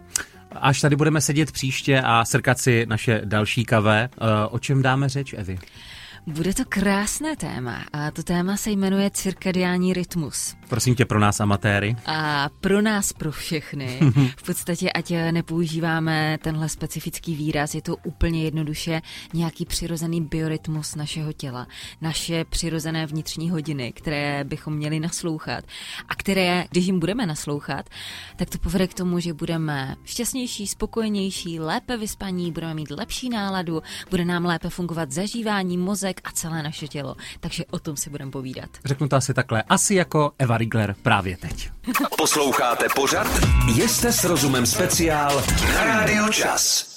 Až 0.51 0.81
tady 0.81 0.95
budeme 0.95 1.21
sedět 1.21 1.51
příště 1.51 2.01
a 2.01 2.25
srkat 2.25 2.59
si 2.59 2.85
naše 2.85 3.21
další 3.25 3.65
kavé, 3.65 4.09
eh, 4.13 4.47
o 4.49 4.59
čem 4.59 4.81
dáme 4.81 5.09
řeč, 5.09 5.33
Evi? 5.33 5.59
Bude 6.29 6.53
to 6.53 6.63
krásné 6.69 7.35
téma 7.35 7.85
a 7.93 8.11
to 8.11 8.23
téma 8.23 8.57
se 8.57 8.71
jmenuje 8.71 9.09
cirkadiální 9.09 9.93
rytmus. 9.93 10.55
Prosím 10.67 10.95
tě 10.95 11.05
pro 11.05 11.19
nás 11.19 11.39
amatéry. 11.39 11.95
A 12.05 12.49
pro 12.61 12.81
nás, 12.81 13.13
pro 13.13 13.31
všechny, 13.31 13.99
v 14.37 14.43
podstatě, 14.43 14.91
ať 14.91 15.13
nepoužíváme 15.31 16.37
tenhle 16.41 16.69
specifický 16.69 17.35
výraz, 17.35 17.75
je 17.75 17.81
to 17.81 17.95
úplně 17.95 18.43
jednoduše 18.43 19.01
nějaký 19.33 19.65
přirozený 19.65 20.21
biorytmus 20.21 20.95
našeho 20.95 21.33
těla, 21.33 21.67
naše 22.01 22.45
přirozené 22.45 23.05
vnitřní 23.05 23.49
hodiny, 23.49 23.91
které 23.91 24.43
bychom 24.43 24.73
měli 24.73 24.99
naslouchat 24.99 25.65
a 26.09 26.15
které, 26.15 26.65
když 26.71 26.85
jim 26.85 26.99
budeme 26.99 27.25
naslouchat, 27.25 27.89
tak 28.35 28.49
to 28.49 28.57
povede 28.57 28.87
k 28.87 28.93
tomu, 28.93 29.19
že 29.19 29.33
budeme 29.33 29.95
šťastnější, 30.03 30.67
spokojenější, 30.67 31.59
lépe 31.59 31.97
vyspaní, 31.97 32.51
budeme 32.51 32.73
mít 32.73 32.91
lepší 32.91 33.29
náladu, 33.29 33.81
bude 34.09 34.25
nám 34.25 34.45
lépe 34.45 34.69
fungovat 34.69 35.11
zažívání, 35.11 35.77
mozek 35.77 36.18
a 36.23 36.31
celé 36.31 36.63
naše 36.63 36.87
tělo. 36.87 37.15
Takže 37.39 37.65
o 37.71 37.79
tom 37.79 37.97
si 37.97 38.09
budeme 38.09 38.31
povídat. 38.31 38.69
Řeknu 38.85 39.07
to 39.07 39.15
asi 39.15 39.33
takhle, 39.33 39.63
asi 39.63 39.95
jako 39.95 40.31
Eva 40.39 40.57
Rigler 40.57 40.95
právě 41.01 41.37
teď. 41.37 41.69
Posloucháte 42.17 42.85
pořad? 42.95 43.27
Jste 43.67 44.13
s 44.13 44.23
rozumem 44.23 44.65
speciál 44.65 45.43
na 45.73 45.83
Rádio 45.83 46.27
Čas. 46.29 46.89